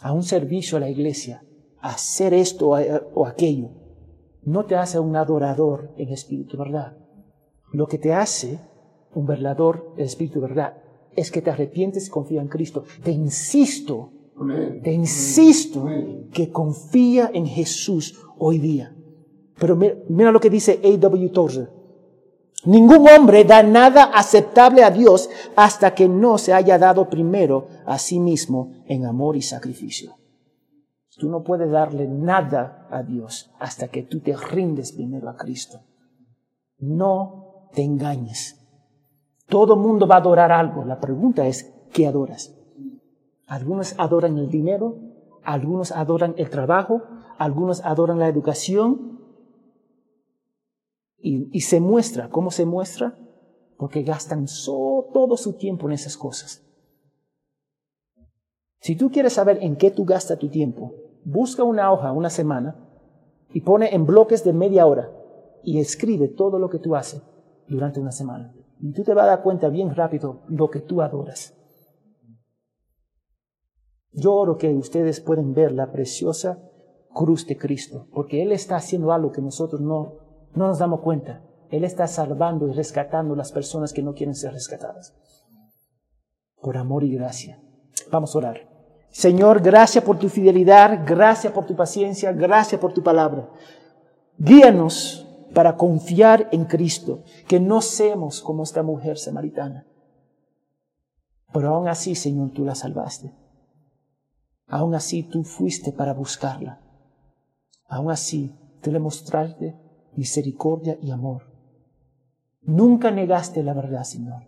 a 0.00 0.12
un 0.12 0.22
servicio 0.22 0.76
a 0.76 0.80
la 0.80 0.90
iglesia, 0.90 1.44
hacer 1.80 2.34
esto 2.34 2.68
o 2.68 3.26
aquello, 3.26 3.70
no 4.42 4.64
te 4.64 4.76
hace 4.76 4.98
un 5.00 5.16
adorador 5.16 5.92
en 5.96 6.10
espíritu, 6.10 6.56
¿verdad? 6.56 6.96
Lo 7.72 7.88
que 7.88 7.98
te 7.98 8.12
hace 8.12 8.60
un 9.12 9.26
verdadero 9.26 9.94
espíritu, 9.96 10.40
¿verdad? 10.40 10.76
Es 11.16 11.30
que 11.30 11.42
te 11.42 11.50
arrepientes 11.50 12.06
y 12.06 12.10
confías 12.10 12.42
en 12.42 12.48
Cristo. 12.48 12.84
Te 13.02 13.10
insisto 13.10 14.12
te 14.82 14.92
insisto 14.92 15.88
que 16.32 16.50
confía 16.50 17.30
en 17.32 17.46
Jesús 17.46 18.20
hoy 18.38 18.58
día. 18.58 18.94
Pero 19.58 19.76
mira, 19.76 20.30
lo 20.30 20.40
que 20.40 20.50
dice 20.50 20.80
A.W. 20.84 21.30
Tozer. 21.30 21.70
Ningún 22.64 23.08
hombre 23.08 23.44
da 23.44 23.62
nada 23.62 24.04
aceptable 24.04 24.82
a 24.82 24.90
Dios 24.90 25.30
hasta 25.54 25.94
que 25.94 26.08
no 26.08 26.36
se 26.36 26.52
haya 26.52 26.78
dado 26.78 27.08
primero 27.08 27.68
a 27.86 27.98
sí 27.98 28.18
mismo 28.18 28.72
en 28.86 29.06
amor 29.06 29.36
y 29.36 29.42
sacrificio. 29.42 30.14
Tú 31.16 31.30
no 31.30 31.42
puedes 31.42 31.70
darle 31.70 32.06
nada 32.08 32.88
a 32.90 33.02
Dios 33.02 33.50
hasta 33.58 33.88
que 33.88 34.02
tú 34.02 34.20
te 34.20 34.36
rindes 34.36 34.92
primero 34.92 35.30
a 35.30 35.36
Cristo. 35.36 35.80
No 36.78 37.68
te 37.72 37.82
engañes. 37.82 38.56
Todo 39.48 39.76
mundo 39.76 40.06
va 40.06 40.16
a 40.16 40.18
adorar 40.18 40.52
algo. 40.52 40.84
La 40.84 40.98
pregunta 40.98 41.46
es, 41.46 41.72
¿qué 41.92 42.06
adoras? 42.06 42.55
Algunos 43.46 43.94
adoran 43.98 44.38
el 44.38 44.50
dinero, 44.50 44.96
algunos 45.42 45.92
adoran 45.92 46.34
el 46.36 46.50
trabajo, 46.50 47.02
algunos 47.38 47.84
adoran 47.84 48.18
la 48.18 48.28
educación. 48.28 49.20
Y, 51.18 51.60
se 51.60 51.80
muestra, 51.80 52.28
¿cómo 52.28 52.52
se 52.52 52.64
muestra? 52.64 53.18
Porque 53.78 54.02
gastan 54.02 54.46
todo 54.66 55.36
su 55.36 55.54
tiempo 55.54 55.86
en 55.86 55.94
esas 55.94 56.16
cosas. 56.16 56.64
Si 58.80 58.94
tú 58.94 59.10
quieres 59.10 59.32
saber 59.32 59.58
en 59.60 59.74
qué 59.76 59.90
tú 59.90 60.04
gastas 60.04 60.38
tu 60.38 60.48
tiempo, 60.48 60.94
busca 61.24 61.64
una 61.64 61.92
hoja 61.92 62.12
una 62.12 62.30
semana 62.30 62.76
y 63.52 63.62
pone 63.62 63.92
en 63.92 64.06
bloques 64.06 64.44
de 64.44 64.52
media 64.52 64.86
hora 64.86 65.10
y 65.64 65.80
escribe 65.80 66.28
todo 66.28 66.60
lo 66.60 66.70
que 66.70 66.78
tú 66.78 66.94
haces 66.94 67.22
durante 67.66 67.98
una 67.98 68.12
semana. 68.12 68.54
Y 68.80 68.92
tú 68.92 69.02
te 69.02 69.14
vas 69.14 69.24
a 69.24 69.28
dar 69.28 69.42
cuenta 69.42 69.68
bien 69.68 69.94
rápido 69.94 70.42
lo 70.46 70.70
que 70.70 70.80
tú 70.80 71.02
adoras. 71.02 71.56
Yo 74.16 74.34
oro 74.34 74.56
que 74.56 74.74
ustedes 74.74 75.20
pueden 75.20 75.52
ver 75.52 75.72
la 75.72 75.92
preciosa 75.92 76.58
cruz 77.12 77.46
de 77.46 77.58
Cristo, 77.58 78.08
porque 78.14 78.42
Él 78.42 78.50
está 78.50 78.76
haciendo 78.76 79.12
algo 79.12 79.30
que 79.30 79.42
nosotros 79.42 79.80
no, 79.80 80.14
no 80.54 80.68
nos 80.68 80.78
damos 80.78 81.00
cuenta. 81.00 81.42
Él 81.70 81.84
está 81.84 82.06
salvando 82.06 82.66
y 82.66 82.72
rescatando 82.72 83.36
las 83.36 83.52
personas 83.52 83.92
que 83.92 84.02
no 84.02 84.14
quieren 84.14 84.34
ser 84.34 84.52
rescatadas. 84.52 85.14
Por 86.62 86.78
amor 86.78 87.04
y 87.04 87.14
gracia. 87.14 87.60
Vamos 88.10 88.34
a 88.34 88.38
orar. 88.38 88.68
Señor, 89.10 89.60
gracias 89.60 90.02
por 90.02 90.18
tu 90.18 90.30
fidelidad, 90.30 91.02
gracias 91.06 91.52
por 91.52 91.66
tu 91.66 91.76
paciencia, 91.76 92.32
gracias 92.32 92.80
por 92.80 92.94
tu 92.94 93.02
palabra. 93.02 93.50
Guíanos 94.38 95.26
para 95.54 95.76
confiar 95.76 96.48
en 96.52 96.64
Cristo, 96.64 97.22
que 97.48 97.60
no 97.60 97.82
seamos 97.82 98.40
como 98.40 98.62
esta 98.62 98.82
mujer 98.82 99.18
samaritana. 99.18 99.86
Pero 101.52 101.74
aún 101.74 101.88
así, 101.88 102.14
Señor, 102.14 102.50
tú 102.50 102.64
la 102.64 102.74
salvaste. 102.74 103.45
Aún 104.66 104.94
así, 104.94 105.22
tú 105.22 105.44
fuiste 105.44 105.92
para 105.92 106.12
buscarla. 106.12 106.80
Aún 107.88 108.10
así, 108.10 108.54
tú 108.82 108.90
le 108.90 108.98
mostraste 108.98 109.76
misericordia 110.16 110.98
y 111.00 111.10
amor. 111.10 111.42
Nunca 112.62 113.10
negaste 113.10 113.62
la 113.62 113.74
verdad, 113.74 114.02
Señor. 114.04 114.42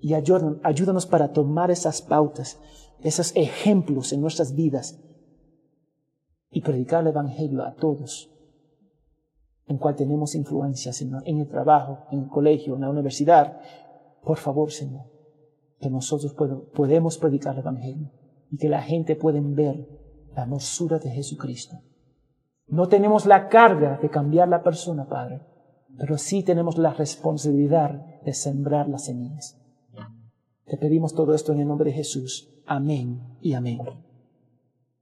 Y 0.00 0.14
ayúdanos 0.14 1.06
para 1.06 1.32
tomar 1.32 1.70
esas 1.70 2.00
pautas, 2.00 2.58
esos 3.02 3.32
ejemplos 3.34 4.12
en 4.12 4.20
nuestras 4.20 4.54
vidas 4.54 4.98
y 6.50 6.62
predicar 6.62 7.02
el 7.02 7.08
Evangelio 7.08 7.64
a 7.64 7.74
todos 7.74 8.30
en 9.66 9.76
cual 9.76 9.96
tenemos 9.96 10.34
influencia, 10.34 10.94
Señor, 10.94 11.22
en 11.26 11.40
el 11.40 11.48
trabajo, 11.48 12.06
en 12.10 12.20
el 12.20 12.28
colegio, 12.28 12.74
en 12.74 12.80
la 12.80 12.90
universidad. 12.90 13.60
Por 14.22 14.38
favor, 14.38 14.72
Señor, 14.72 15.04
que 15.78 15.90
nosotros 15.90 16.34
podemos 16.74 17.18
predicar 17.18 17.52
el 17.52 17.60
Evangelio 17.60 18.10
y 18.50 18.56
que 18.56 18.68
la 18.68 18.82
gente 18.82 19.16
pueda 19.16 19.40
ver 19.42 19.86
la 20.34 20.42
hermosura 20.42 20.98
de 20.98 21.10
Jesucristo. 21.10 21.76
No 22.66 22.88
tenemos 22.88 23.26
la 23.26 23.48
carga 23.48 23.98
de 24.00 24.10
cambiar 24.10 24.48
la 24.48 24.62
persona, 24.62 25.08
Padre, 25.08 25.40
pero 25.96 26.18
sí 26.18 26.42
tenemos 26.42 26.78
la 26.78 26.92
responsabilidad 26.92 28.22
de 28.24 28.32
sembrar 28.32 28.88
las 28.88 29.06
semillas. 29.06 29.58
Te 30.66 30.76
pedimos 30.76 31.14
todo 31.14 31.34
esto 31.34 31.52
en 31.52 31.60
el 31.60 31.68
nombre 31.68 31.90
de 31.90 31.96
Jesús. 31.96 32.52
Amén 32.66 33.20
y 33.40 33.54
amén. 33.54 33.78